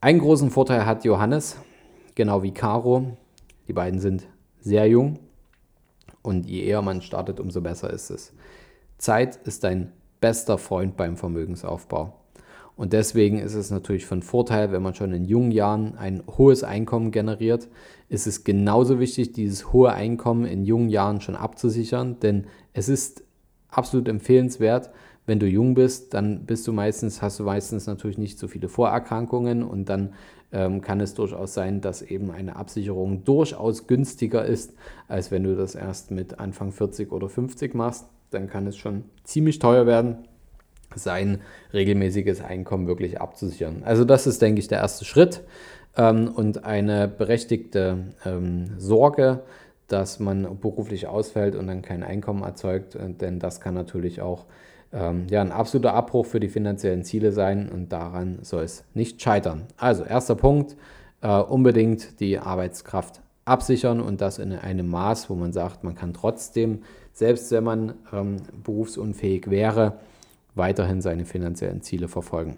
Einen 0.00 0.18
großen 0.18 0.50
Vorteil 0.50 0.84
hat 0.86 1.04
Johannes, 1.04 1.56
genau 2.14 2.42
wie 2.42 2.52
Caro. 2.52 3.16
Die 3.68 3.72
beiden 3.72 4.00
sind 4.00 4.26
sehr 4.60 4.86
jung 4.86 5.18
und 6.22 6.46
je 6.46 6.64
eher 6.64 6.82
man 6.82 7.00
startet, 7.00 7.40
umso 7.40 7.60
besser 7.60 7.90
ist 7.90 8.10
es. 8.10 8.32
Zeit 8.98 9.36
ist 9.46 9.64
dein 9.64 9.92
bester 10.20 10.58
Freund 10.58 10.96
beim 10.96 11.16
Vermögensaufbau. 11.16 12.23
Und 12.76 12.92
deswegen 12.92 13.38
ist 13.38 13.54
es 13.54 13.70
natürlich 13.70 14.06
von 14.06 14.22
Vorteil, 14.22 14.72
wenn 14.72 14.82
man 14.82 14.94
schon 14.94 15.12
in 15.12 15.24
jungen 15.24 15.52
Jahren 15.52 15.96
ein 15.96 16.22
hohes 16.26 16.64
Einkommen 16.64 17.12
generiert, 17.12 17.68
ist 18.08 18.26
es 18.26 18.44
genauso 18.44 18.98
wichtig, 18.98 19.32
dieses 19.32 19.72
hohe 19.72 19.92
Einkommen 19.92 20.44
in 20.44 20.64
jungen 20.64 20.88
Jahren 20.88 21.20
schon 21.20 21.36
abzusichern, 21.36 22.18
denn 22.20 22.46
es 22.72 22.88
ist 22.88 23.22
absolut 23.68 24.08
empfehlenswert, 24.08 24.90
wenn 25.26 25.38
du 25.38 25.46
jung 25.46 25.74
bist, 25.74 26.12
dann 26.12 26.44
bist 26.44 26.66
du 26.66 26.72
meistens, 26.72 27.22
hast 27.22 27.38
du 27.38 27.44
meistens 27.44 27.86
natürlich 27.86 28.18
nicht 28.18 28.38
so 28.38 28.46
viele 28.46 28.68
Vorerkrankungen. 28.68 29.62
Und 29.62 29.88
dann 29.88 30.12
ähm, 30.52 30.82
kann 30.82 31.00
es 31.00 31.14
durchaus 31.14 31.54
sein, 31.54 31.80
dass 31.80 32.02
eben 32.02 32.30
eine 32.30 32.56
Absicherung 32.56 33.24
durchaus 33.24 33.86
günstiger 33.86 34.44
ist, 34.44 34.74
als 35.08 35.30
wenn 35.30 35.42
du 35.44 35.56
das 35.56 35.74
erst 35.74 36.10
mit 36.10 36.38
Anfang 36.38 36.72
40 36.72 37.10
oder 37.10 37.28
50 37.28 37.74
machst. 37.74 38.06
Dann 38.30 38.48
kann 38.48 38.66
es 38.66 38.76
schon 38.76 39.04
ziemlich 39.22 39.58
teuer 39.58 39.86
werden, 39.86 40.28
sein 40.96 41.40
regelmäßiges 41.72 42.42
Einkommen 42.42 42.86
wirklich 42.86 43.20
abzusichern. 43.20 43.82
Also 43.84 44.04
das 44.04 44.26
ist, 44.26 44.42
denke 44.42 44.60
ich, 44.60 44.68
der 44.68 44.78
erste 44.78 45.04
Schritt 45.04 45.42
ähm, 45.96 46.28
und 46.34 46.64
eine 46.64 47.08
berechtigte 47.08 47.98
ähm, 48.24 48.78
Sorge, 48.78 49.40
dass 49.88 50.18
man 50.18 50.58
beruflich 50.60 51.06
ausfällt 51.06 51.54
und 51.54 51.66
dann 51.66 51.82
kein 51.82 52.02
Einkommen 52.02 52.42
erzeugt, 52.42 52.94
äh, 52.94 53.10
denn 53.10 53.38
das 53.38 53.60
kann 53.60 53.74
natürlich 53.74 54.20
auch 54.20 54.46
ähm, 54.92 55.26
ja, 55.28 55.40
ein 55.40 55.52
absoluter 55.52 55.94
Abbruch 55.94 56.26
für 56.26 56.40
die 56.40 56.48
finanziellen 56.48 57.04
Ziele 57.04 57.32
sein 57.32 57.68
und 57.68 57.92
daran 57.92 58.38
soll 58.42 58.62
es 58.62 58.84
nicht 58.94 59.20
scheitern. 59.20 59.66
Also 59.76 60.04
erster 60.04 60.36
Punkt, 60.36 60.76
äh, 61.20 61.28
unbedingt 61.28 62.20
die 62.20 62.38
Arbeitskraft 62.38 63.20
absichern 63.44 64.00
und 64.00 64.20
das 64.20 64.38
in 64.38 64.52
einem 64.52 64.88
Maß, 64.88 65.28
wo 65.28 65.34
man 65.34 65.52
sagt, 65.52 65.84
man 65.84 65.94
kann 65.94 66.14
trotzdem, 66.14 66.82
selbst 67.12 67.50
wenn 67.50 67.64
man 67.64 67.94
ähm, 68.12 68.36
berufsunfähig 68.62 69.50
wäre, 69.50 69.98
weiterhin 70.54 71.00
seine 71.00 71.24
finanziellen 71.24 71.82
Ziele 71.82 72.08
verfolgen. 72.08 72.56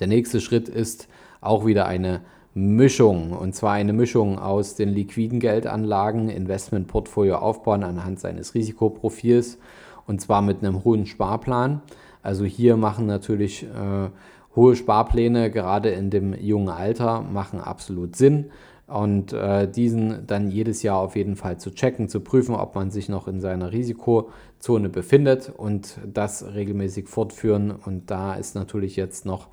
Der 0.00 0.08
nächste 0.08 0.40
Schritt 0.40 0.68
ist 0.68 1.08
auch 1.40 1.66
wieder 1.66 1.86
eine 1.86 2.20
Mischung 2.54 3.32
und 3.32 3.54
zwar 3.54 3.72
eine 3.72 3.92
Mischung 3.92 4.38
aus 4.38 4.76
den 4.76 4.88
liquiden 4.88 5.40
Geldanlagen, 5.40 6.28
Investmentportfolio 6.28 7.36
aufbauen 7.36 7.82
anhand 7.82 8.20
seines 8.20 8.54
Risikoprofils 8.54 9.58
und 10.06 10.20
zwar 10.20 10.40
mit 10.40 10.62
einem 10.62 10.84
hohen 10.84 11.06
Sparplan. 11.06 11.82
Also 12.22 12.44
hier 12.44 12.76
machen 12.76 13.06
natürlich 13.06 13.64
äh, 13.64 14.08
hohe 14.54 14.76
Sparpläne 14.76 15.50
gerade 15.50 15.90
in 15.90 16.10
dem 16.10 16.32
jungen 16.32 16.68
Alter 16.68 17.22
machen 17.22 17.60
absolut 17.60 18.16
Sinn 18.16 18.50
und 18.86 19.32
äh, 19.32 19.70
diesen 19.70 20.26
dann 20.26 20.50
jedes 20.50 20.82
Jahr 20.82 20.98
auf 20.98 21.16
jeden 21.16 21.36
Fall 21.36 21.58
zu 21.58 21.70
checken, 21.70 22.08
zu 22.08 22.20
prüfen, 22.20 22.54
ob 22.54 22.74
man 22.74 22.90
sich 22.90 23.08
noch 23.08 23.28
in 23.28 23.40
seiner 23.40 23.72
Risikozone 23.72 24.88
befindet 24.90 25.52
und 25.56 25.98
das 26.06 26.54
regelmäßig 26.54 27.08
fortführen. 27.08 27.70
Und 27.70 28.10
da 28.10 28.34
ist 28.34 28.54
natürlich 28.54 28.96
jetzt 28.96 29.24
noch 29.24 29.48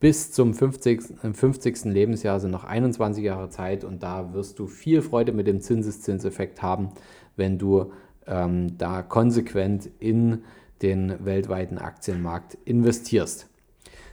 bis 0.00 0.32
zum 0.32 0.52
50, 0.52 1.00
50. 1.32 1.84
Lebensjahr 1.84 2.40
sind 2.40 2.50
noch 2.50 2.64
21 2.64 3.22
Jahre 3.22 3.50
Zeit 3.50 3.84
und 3.84 4.02
da 4.02 4.34
wirst 4.34 4.58
du 4.58 4.66
viel 4.66 5.00
Freude 5.00 5.30
mit 5.32 5.46
dem 5.46 5.60
Zinseszinseffekt 5.60 6.60
haben, 6.60 6.90
wenn 7.36 7.56
du 7.56 7.92
ähm, 8.26 8.76
da 8.78 9.02
konsequent 9.02 9.88
in 10.00 10.42
den 10.82 11.24
weltweiten 11.24 11.78
Aktienmarkt 11.78 12.58
investierst. 12.64 13.48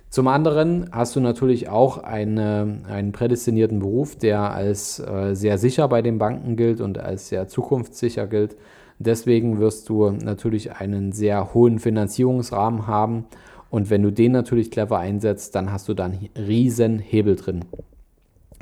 Zum 0.10 0.28
anderen 0.28 0.90
hast 0.92 1.16
du 1.16 1.20
natürlich 1.20 1.70
auch 1.70 2.00
eine, 2.00 2.80
einen 2.90 3.12
prädestinierten 3.12 3.80
Beruf, 3.80 4.16
der 4.16 4.54
als 4.54 5.00
äh, 5.00 5.36
sehr 5.36 5.60
sicher 5.60 5.88
bei 5.88 6.02
den 6.02 6.18
Banken 6.18 6.56
gilt 6.56 6.82
und 6.82 6.98
als 6.98 7.30
sehr 7.30 7.48
zukunftssicher 7.48 8.26
gilt. 8.26 8.56
Deswegen 8.98 9.60
wirst 9.60 9.88
du 9.88 10.10
natürlich 10.10 10.74
einen 10.74 11.12
sehr 11.12 11.54
hohen 11.54 11.78
Finanzierungsrahmen 11.78 12.88
haben 12.88 13.26
und 13.70 13.92
wenn 13.92 14.02
du 14.02 14.12
den 14.12 14.32
natürlich 14.32 14.72
clever 14.72 14.98
einsetzt, 14.98 15.54
dann 15.54 15.72
hast 15.72 15.88
du 15.88 15.94
dann 15.94 16.18
riesen 16.36 16.98
Hebel 16.98 17.36
drin. 17.36 17.66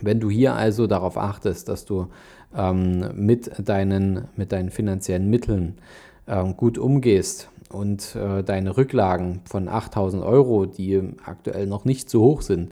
Wenn 0.01 0.19
du 0.19 0.29
hier 0.29 0.53
also 0.53 0.85
darauf 0.85 1.17
achtest, 1.17 1.69
dass 1.69 1.85
du 1.85 2.07
ähm, 2.55 3.05
mit, 3.15 3.51
deinen, 3.67 4.27
mit 4.35 4.51
deinen 4.51 4.69
finanziellen 4.69 5.29
Mitteln 5.29 5.77
ähm, 6.27 6.57
gut 6.57 6.77
umgehst 6.77 7.49
und 7.69 8.15
äh, 8.15 8.43
deine 8.43 8.77
Rücklagen 8.77 9.41
von 9.45 9.67
8000 9.67 10.23
Euro, 10.23 10.65
die 10.65 11.01
aktuell 11.25 11.67
noch 11.67 11.85
nicht 11.85 12.09
so 12.09 12.21
hoch 12.21 12.41
sind, 12.41 12.71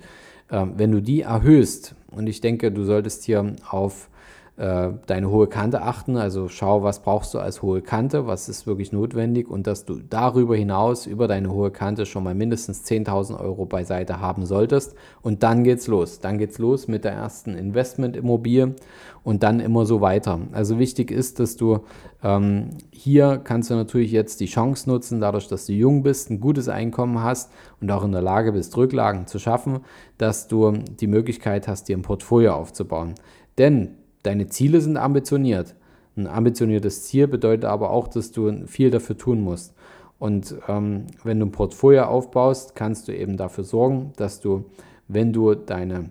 äh, 0.49 0.65
wenn 0.75 0.91
du 0.91 1.01
die 1.01 1.21
erhöhst, 1.21 1.95
und 2.11 2.27
ich 2.27 2.39
denke, 2.41 2.71
du 2.71 2.83
solltest 2.85 3.23
hier 3.25 3.55
auf 3.69 4.09
äh, 4.57 4.89
deine 5.05 5.29
hohe 5.29 5.47
Kante 5.47 5.81
achten. 5.81 6.15
Also 6.15 6.47
schau, 6.47 6.81
was 6.81 7.01
brauchst 7.01 7.33
du 7.33 7.39
als 7.39 7.61
hohe 7.61 7.81
Kante, 7.81 8.25
was 8.25 8.47
ist 8.47 8.65
wirklich 8.65 8.93
notwendig 8.93 9.49
und 9.49 9.67
dass 9.67 9.83
du 9.83 9.99
darüber 9.99 10.55
hinaus 10.55 11.05
über 11.07 11.27
deine 11.27 11.51
hohe 11.51 11.71
Kante 11.71 12.05
schon 12.05 12.23
mal 12.23 12.35
mindestens 12.35 12.85
10.000 12.85 13.39
Euro 13.39 13.65
beiseite 13.65 14.21
haben 14.21 14.45
solltest. 14.45 14.95
Und 15.21 15.43
dann 15.43 15.63
geht's 15.63 15.87
los. 15.87 16.19
Dann 16.21 16.37
geht's 16.37 16.57
los 16.57 16.87
mit 16.87 17.03
der 17.03 17.11
ersten 17.11 17.55
Investmentimmobilie 17.55 18.75
und 19.23 19.43
dann 19.43 19.59
immer 19.59 19.85
so 19.85 19.99
weiter. 19.99 20.39
Also 20.53 20.79
wichtig 20.79 21.11
ist, 21.11 21.39
dass 21.39 21.57
du 21.57 21.79
ähm, 22.23 22.69
hier 22.91 23.41
kannst 23.43 23.69
du 23.69 23.75
natürlich 23.75 24.11
jetzt 24.11 24.39
die 24.39 24.45
Chance 24.45 24.89
nutzen, 24.89 25.19
dadurch, 25.19 25.47
dass 25.47 25.65
du 25.65 25.73
jung 25.73 26.01
bist, 26.01 26.29
ein 26.29 26.39
gutes 26.39 26.69
Einkommen 26.69 27.21
hast 27.21 27.51
und 27.81 27.91
auch 27.91 28.05
in 28.05 28.13
der 28.13 28.21
Lage 28.21 28.53
bist, 28.53 28.77
Rücklagen 28.77 29.27
zu 29.27 29.37
schaffen, 29.37 29.79
dass 30.17 30.47
du 30.47 30.71
die 30.71 31.07
Möglichkeit 31.07 31.67
hast, 31.67 31.89
dir 31.89 31.97
ein 31.97 32.03
Portfolio 32.03 32.53
aufzubauen. 32.53 33.15
Denn 33.57 33.97
deine 34.25 34.47
Ziele 34.47 34.81
sind 34.81 34.97
ambitioniert. 34.97 35.75
Ein 36.17 36.27
ambitioniertes 36.27 37.03
Ziel 37.03 37.27
bedeutet 37.27 37.65
aber 37.65 37.89
auch, 37.89 38.07
dass 38.07 38.31
du 38.31 38.65
viel 38.67 38.89
dafür 38.89 39.17
tun 39.17 39.41
musst. 39.41 39.73
Und 40.17 40.55
ähm, 40.67 41.07
wenn 41.23 41.39
du 41.39 41.47
ein 41.47 41.51
Portfolio 41.51 42.03
aufbaust, 42.03 42.75
kannst 42.75 43.07
du 43.07 43.15
eben 43.15 43.35
dafür 43.35 43.65
sorgen, 43.65 44.13
dass 44.15 44.39
du, 44.39 44.65
wenn 45.07 45.33
du 45.33 45.55
deine 45.55 46.09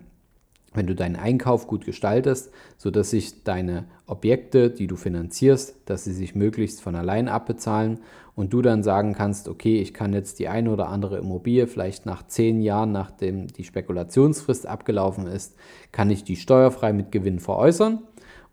wenn 0.75 0.87
du 0.87 0.95
deinen 0.95 1.15
Einkauf 1.15 1.67
gut 1.67 1.85
gestaltest, 1.85 2.51
sodass 2.77 3.09
sich 3.09 3.43
deine 3.43 3.85
Objekte, 4.07 4.69
die 4.69 4.87
du 4.87 4.95
finanzierst, 4.95 5.75
dass 5.85 6.03
sie 6.03 6.13
sich 6.13 6.35
möglichst 6.35 6.81
von 6.81 6.95
allein 6.95 7.27
abbezahlen 7.27 7.99
und 8.35 8.53
du 8.53 8.61
dann 8.61 8.83
sagen 8.83 9.13
kannst, 9.13 9.47
okay, 9.47 9.79
ich 9.79 9.93
kann 9.93 10.13
jetzt 10.13 10.39
die 10.39 10.47
eine 10.47 10.71
oder 10.71 10.89
andere 10.89 11.17
Immobilie 11.17 11.67
vielleicht 11.67 12.05
nach 12.05 12.27
zehn 12.27 12.61
Jahren, 12.61 12.91
nachdem 12.91 13.47
die 13.47 13.63
Spekulationsfrist 13.63 14.67
abgelaufen 14.67 15.27
ist, 15.27 15.55
kann 15.91 16.09
ich 16.09 16.23
die 16.23 16.35
steuerfrei 16.35 16.93
mit 16.93 17.11
Gewinn 17.11 17.39
veräußern 17.39 17.99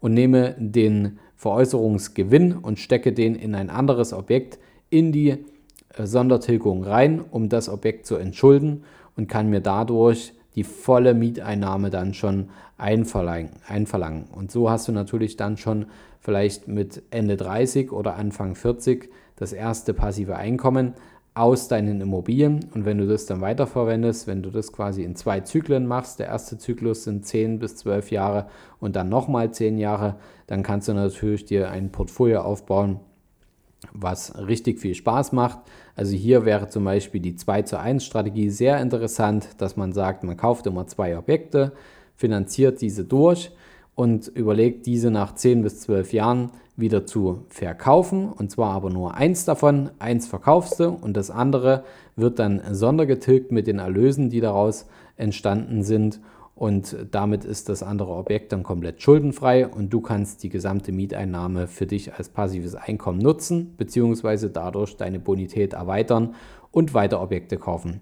und 0.01 0.15
nehme 0.15 0.55
den 0.59 1.19
Veräußerungsgewinn 1.37 2.53
und 2.53 2.79
stecke 2.79 3.13
den 3.13 3.35
in 3.35 3.55
ein 3.55 3.71
anderes 3.71 4.13
Objekt 4.13 4.59
in 4.91 5.11
die 5.11 5.31
äh, 5.31 6.07
Sondertilgung 6.07 6.85
rein, 6.85 7.21
um 7.21 7.49
das 7.49 7.69
Objekt 7.69 8.07
zu 8.07 8.17
entschulden 8.17 8.85
und 9.17 9.29
kann 9.29 9.51
mir 9.51 9.61
dadurch 9.61 10.35
die 10.55 10.65
volle 10.65 11.15
Mieteinnahme 11.15 11.91
dann 11.91 12.15
schon 12.15 12.51
einverlangen, 12.79 13.51
einverlangen. 13.67 14.25
Und 14.33 14.51
so 14.51 14.71
hast 14.71 14.89
du 14.89 14.93
natürlich 14.93 15.37
dann 15.37 15.57
schon 15.57 15.87
vielleicht 16.21 16.69
mit 16.69 17.03
Ende 17.11 17.37
30 17.37 17.93
oder 17.93 18.17
Anfang 18.17 18.55
40 18.55 19.11
das 19.37 19.53
erste 19.53 19.95
passive 19.95 20.37
Einkommen. 20.37 20.95
aus 21.35 21.69
deinen 21.69 22.01
Immobilien. 22.01 22.61
Und 22.75 22.85
wenn 22.85 22.99
du 22.99 23.07
das 23.07 23.27
dann 23.27 23.41
weiterverwendest, 23.41 24.27
wenn 24.27 24.43
du 24.43 24.51
das 24.51 24.73
quasi 24.73 25.03
in 25.03 25.17
zwei 25.17 25.41
Zyklen 25.41 25.87
machst, 25.87 26.19
der 26.19 26.27
erste 26.27 26.59
Zyklus 26.59 27.05
sind 27.05 27.25
10 27.25 27.59
bis 27.59 27.77
12 27.77 28.11
Jahre 28.11 28.47
und 28.81 28.97
dann 28.97 29.09
nochmal 29.09 29.51
10 29.51 29.79
Jahre, 29.79 30.17
dann 30.47 30.63
kannst 30.63 30.89
du 30.89 30.95
natürlich 30.95 31.47
dir 31.47 31.71
ein 31.71 31.91
Portfolio 31.91 32.43
aufbauen, 32.43 33.01
was 33.93 34.35
richtig 34.47 34.81
viel 34.81 34.95
Spaß 34.95 35.33
macht. 35.33 35.59
Also 35.97 36.15
hier 36.17 36.45
wäre 36.45 36.69
zum 36.69 36.85
Beispiel 36.85 37.21
die 37.21 37.37
2 37.37 37.63
zu 37.63 37.79
1 37.79 38.05
Strategie 38.05 38.51
sehr 38.51 38.81
interessant, 38.81 39.49
dass 39.59 39.77
man 39.77 39.93
sagt, 39.93 40.25
man 40.25 40.37
kauft 40.37 40.67
immer 40.67 40.87
zwei 40.87 41.17
Objekte, 41.19 41.73
finanziert 42.15 42.81
diese 42.81 43.05
durch 43.05 43.51
und 43.95 44.29
überlegt 44.29 44.87
diese 44.87 45.11
nach 45.11 45.35
10 45.35 45.63
bis 45.63 45.81
12 45.81 46.13
Jahren 46.13 46.51
wieder 46.77 47.05
zu 47.05 47.45
verkaufen. 47.49 48.29
Und 48.31 48.51
zwar 48.51 48.73
aber 48.73 48.91
nur 48.91 49.15
eins 49.15 49.45
davon. 49.45 49.91
Eins 49.99 50.27
verkaufst 50.27 50.81
du 50.81 50.89
und 50.89 51.17
das 51.17 51.31
andere 51.31 51.85
wird 52.17 52.39
dann 52.39 52.63
sondergetilgt 52.71 53.53
mit 53.53 53.67
den 53.67 53.79
Erlösen, 53.79 54.31
die 54.31 54.41
daraus 54.41 54.87
entstanden 55.17 55.83
sind. 55.83 56.21
Und 56.55 56.97
damit 57.11 57.45
ist 57.45 57.69
das 57.69 57.83
andere 57.83 58.13
Objekt 58.13 58.53
dann 58.53 58.63
komplett 58.63 59.03
schuldenfrei 59.03 59.67
und 59.67 59.93
du 59.93 60.01
kannst 60.01 60.43
die 60.43 60.51
gesamte 60.51 60.93
Mieteinnahme 60.93 61.67
für 61.67 61.87
dich 61.87 62.15
als 62.15 62.29
passives 62.29 62.75
Einkommen 62.75 63.19
nutzen, 63.19 63.75
beziehungsweise 63.79 64.51
dadurch 64.51 64.97
deine 64.97 65.19
Bonität 65.19 65.73
erweitern 65.73 66.35
und 66.71 66.95
weiter 66.95 67.23
Objekte 67.23 67.57
kaufen. 67.57 68.01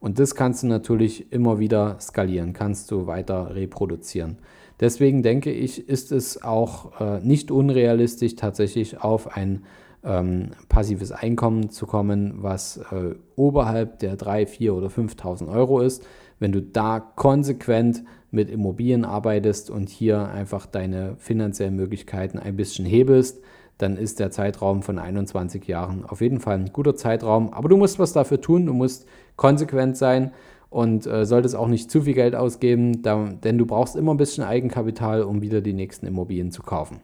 Und 0.00 0.18
das 0.18 0.34
kannst 0.34 0.64
du 0.64 0.66
natürlich 0.66 1.32
immer 1.32 1.60
wieder 1.60 1.96
skalieren, 2.00 2.52
kannst 2.52 2.90
du 2.90 3.06
weiter 3.06 3.54
reproduzieren. 3.54 4.38
Deswegen 4.80 5.22
denke 5.22 5.52
ich, 5.52 5.88
ist 5.88 6.10
es 6.10 6.42
auch 6.42 7.00
äh, 7.00 7.20
nicht 7.20 7.52
unrealistisch, 7.52 8.34
tatsächlich 8.34 9.00
auf 9.00 9.36
ein 9.36 9.62
ähm, 10.04 10.50
passives 10.68 11.12
Einkommen 11.12 11.70
zu 11.70 11.86
kommen, 11.86 12.34
was 12.42 12.78
äh, 12.78 13.14
oberhalb 13.36 14.00
der 14.00 14.16
3, 14.16 14.46
4 14.46 14.74
oder 14.74 14.88
5.000 14.88 15.48
Euro 15.48 15.80
ist. 15.80 16.04
Wenn 16.42 16.50
du 16.50 16.60
da 16.60 16.98
konsequent 16.98 18.02
mit 18.32 18.50
Immobilien 18.50 19.04
arbeitest 19.04 19.70
und 19.70 19.88
hier 19.88 20.28
einfach 20.28 20.66
deine 20.66 21.14
finanziellen 21.18 21.76
Möglichkeiten 21.76 22.36
ein 22.40 22.56
bisschen 22.56 22.84
hebelst, 22.84 23.40
dann 23.78 23.96
ist 23.96 24.18
der 24.18 24.32
Zeitraum 24.32 24.82
von 24.82 24.98
21 24.98 25.68
Jahren 25.68 26.04
auf 26.04 26.20
jeden 26.20 26.40
Fall 26.40 26.56
ein 26.56 26.72
guter 26.72 26.96
Zeitraum. 26.96 27.52
Aber 27.52 27.68
du 27.68 27.76
musst 27.76 28.00
was 28.00 28.12
dafür 28.12 28.40
tun, 28.40 28.66
du 28.66 28.72
musst 28.72 29.06
konsequent 29.36 29.96
sein 29.96 30.32
und 30.68 31.06
äh, 31.06 31.26
solltest 31.26 31.54
auch 31.54 31.68
nicht 31.68 31.92
zu 31.92 32.00
viel 32.02 32.14
Geld 32.14 32.34
ausgeben, 32.34 33.02
da, 33.02 33.28
denn 33.44 33.56
du 33.56 33.64
brauchst 33.64 33.94
immer 33.94 34.12
ein 34.12 34.16
bisschen 34.16 34.42
Eigenkapital, 34.42 35.22
um 35.22 35.42
wieder 35.42 35.60
die 35.60 35.74
nächsten 35.74 36.06
Immobilien 36.06 36.50
zu 36.50 36.64
kaufen. 36.64 37.02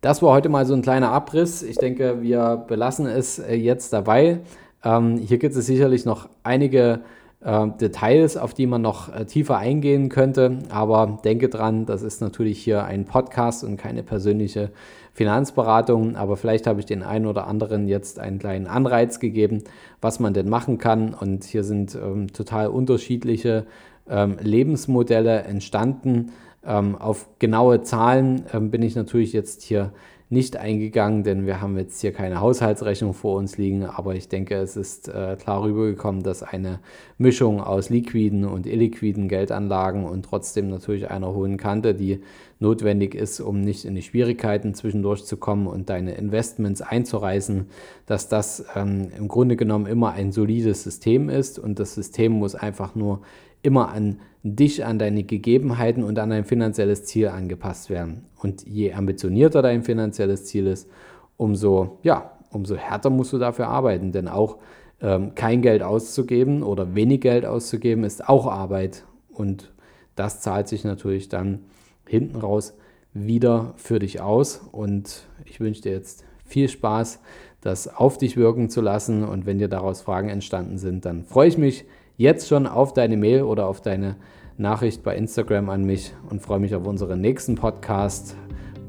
Das 0.00 0.22
war 0.22 0.32
heute 0.32 0.48
mal 0.48 0.66
so 0.66 0.74
ein 0.74 0.82
kleiner 0.82 1.12
Abriss. 1.12 1.62
Ich 1.62 1.76
denke, 1.76 2.20
wir 2.20 2.64
belassen 2.66 3.06
es 3.06 3.38
äh, 3.38 3.54
jetzt 3.54 3.92
dabei. 3.92 4.40
Ähm, 4.82 5.18
hier 5.18 5.38
gibt 5.38 5.54
es 5.54 5.66
sicherlich 5.66 6.04
noch 6.04 6.28
einige 6.42 7.02
Details, 7.44 8.36
auf 8.36 8.54
die 8.54 8.66
man 8.66 8.82
noch 8.82 9.12
äh, 9.12 9.24
tiefer 9.24 9.58
eingehen 9.58 10.08
könnte, 10.08 10.58
aber 10.68 11.18
denke 11.24 11.48
dran, 11.48 11.86
das 11.86 12.02
ist 12.02 12.20
natürlich 12.20 12.62
hier 12.62 12.84
ein 12.84 13.04
Podcast 13.04 13.64
und 13.64 13.76
keine 13.76 14.04
persönliche 14.04 14.70
Finanzberatung, 15.12 16.16
aber 16.16 16.36
vielleicht 16.36 16.66
habe 16.66 16.80
ich 16.80 16.86
den 16.86 17.02
einen 17.02 17.26
oder 17.26 17.46
anderen 17.46 17.86
jetzt 17.86 18.18
einen 18.18 18.38
kleinen 18.38 18.66
Anreiz 18.66 19.20
gegeben, 19.20 19.62
was 20.00 20.20
man 20.20 20.32
denn 20.32 20.48
machen 20.48 20.78
kann. 20.78 21.12
Und 21.14 21.44
hier 21.44 21.64
sind 21.64 21.94
ähm, 21.94 22.32
total 22.32 22.68
unterschiedliche 22.68 23.66
ähm, 24.08 24.36
Lebensmodelle 24.40 25.42
entstanden. 25.42 26.32
Ähm, 26.64 26.96
auf 26.96 27.26
genaue 27.40 27.82
Zahlen 27.82 28.44
ähm, 28.54 28.70
bin 28.70 28.82
ich 28.82 28.94
natürlich 28.94 29.32
jetzt 29.32 29.62
hier 29.62 29.92
nicht 30.32 30.56
eingegangen, 30.56 31.24
denn 31.24 31.44
wir 31.44 31.60
haben 31.60 31.76
jetzt 31.76 32.00
hier 32.00 32.12
keine 32.12 32.40
Haushaltsrechnung 32.40 33.12
vor 33.12 33.36
uns 33.36 33.58
liegen, 33.58 33.84
aber 33.84 34.14
ich 34.14 34.28
denke, 34.28 34.54
es 34.54 34.76
ist 34.76 35.08
äh, 35.08 35.36
klar 35.36 35.62
rübergekommen, 35.62 36.22
dass 36.22 36.42
eine 36.42 36.78
Mischung 37.18 37.60
aus 37.60 37.90
liquiden 37.90 38.46
und 38.46 38.66
illiquiden 38.66 39.28
Geldanlagen 39.28 40.06
und 40.06 40.24
trotzdem 40.24 40.70
natürlich 40.70 41.10
einer 41.10 41.34
hohen 41.34 41.58
Kante, 41.58 41.94
die 41.94 42.22
notwendig 42.60 43.14
ist, 43.14 43.40
um 43.40 43.60
nicht 43.60 43.84
in 43.84 43.94
die 43.94 44.00
Schwierigkeiten 44.00 44.72
zwischendurch 44.72 45.26
zu 45.26 45.36
kommen 45.36 45.66
und 45.66 45.90
deine 45.90 46.14
Investments 46.14 46.80
einzureißen, 46.80 47.66
dass 48.06 48.28
das 48.28 48.64
ähm, 48.74 49.08
im 49.18 49.28
Grunde 49.28 49.56
genommen 49.56 49.84
immer 49.84 50.12
ein 50.12 50.32
solides 50.32 50.82
System 50.82 51.28
ist 51.28 51.58
und 51.58 51.78
das 51.78 51.94
System 51.94 52.32
muss 52.32 52.54
einfach 52.54 52.94
nur 52.94 53.20
immer 53.62 53.90
an 53.90 54.18
dich, 54.42 54.84
an 54.84 54.98
deine 54.98 55.22
Gegebenheiten 55.22 56.02
und 56.02 56.18
an 56.18 56.30
dein 56.30 56.44
finanzielles 56.44 57.04
Ziel 57.04 57.28
angepasst 57.28 57.90
werden. 57.90 58.24
Und 58.40 58.66
je 58.66 58.92
ambitionierter 58.92 59.62
dein 59.62 59.82
finanzielles 59.82 60.44
Ziel 60.46 60.66
ist, 60.66 60.88
umso, 61.36 61.98
ja, 62.02 62.32
umso 62.50 62.76
härter 62.76 63.10
musst 63.10 63.32
du 63.32 63.38
dafür 63.38 63.68
arbeiten. 63.68 64.12
Denn 64.12 64.28
auch 64.28 64.58
ähm, 65.00 65.34
kein 65.34 65.62
Geld 65.62 65.82
auszugeben 65.82 66.62
oder 66.62 66.94
wenig 66.94 67.20
Geld 67.20 67.46
auszugeben, 67.46 68.04
ist 68.04 68.28
auch 68.28 68.46
Arbeit. 68.46 69.04
Und 69.30 69.72
das 70.16 70.40
zahlt 70.40 70.68
sich 70.68 70.84
natürlich 70.84 71.28
dann 71.28 71.60
hinten 72.06 72.36
raus 72.36 72.74
wieder 73.14 73.74
für 73.76 74.00
dich 74.00 74.20
aus. 74.20 74.60
Und 74.72 75.24
ich 75.44 75.60
wünsche 75.60 75.82
dir 75.82 75.92
jetzt 75.92 76.24
viel 76.44 76.68
Spaß, 76.68 77.20
das 77.60 77.94
auf 77.94 78.18
dich 78.18 78.36
wirken 78.36 78.70
zu 78.70 78.80
lassen. 78.80 79.22
Und 79.24 79.46
wenn 79.46 79.58
dir 79.58 79.68
daraus 79.68 80.02
Fragen 80.02 80.28
entstanden 80.28 80.78
sind, 80.78 81.04
dann 81.04 81.24
freue 81.24 81.48
ich 81.48 81.58
mich 81.58 81.84
jetzt 82.22 82.46
schon 82.46 82.68
auf 82.68 82.94
deine 82.94 83.16
Mail 83.16 83.42
oder 83.42 83.66
auf 83.66 83.82
deine 83.82 84.14
Nachricht 84.56 85.02
bei 85.02 85.16
Instagram 85.16 85.68
an 85.70 85.82
mich 85.82 86.12
und 86.30 86.40
freue 86.40 86.60
mich 86.60 86.72
auf 86.72 86.86
unseren 86.86 87.20
nächsten 87.20 87.56
Podcast 87.56 88.36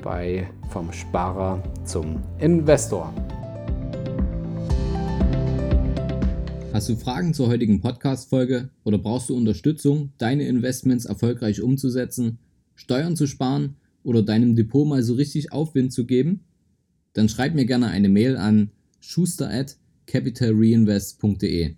bei 0.04 0.48
Vom 0.70 0.94
Sparer 0.94 1.64
zum 1.84 2.22
Investor. 2.38 3.12
Hast 6.74 6.90
du 6.90 6.96
Fragen 6.96 7.34
zur 7.34 7.48
heutigen 7.48 7.82
Podcast-Folge 7.82 8.70
oder 8.84 9.00
brauchst 9.00 9.30
du 9.30 9.36
Unterstützung, 9.36 10.12
deine 10.20 10.48
Investments 10.48 11.06
erfolgreich 11.06 11.64
umzusetzen, 11.64 12.38
Steuern 12.76 13.16
zu 13.16 13.26
sparen 13.26 13.78
oder 14.04 14.22
deinem 14.22 14.56
Depot 14.56 14.88
mal 14.88 15.02
so 15.02 15.16
richtig 15.16 15.52
Aufwind 15.52 15.92
zu 15.92 16.06
geben? 16.06 16.42
Dann 17.14 17.30
schreib 17.30 17.56
mir 17.56 17.66
gerne 17.66 17.88
eine 17.88 18.10
Mail 18.10 18.38
an 18.38 18.70
schuster 19.00 19.50
at 19.50 19.78
capitalreinvest.de. 20.06 21.78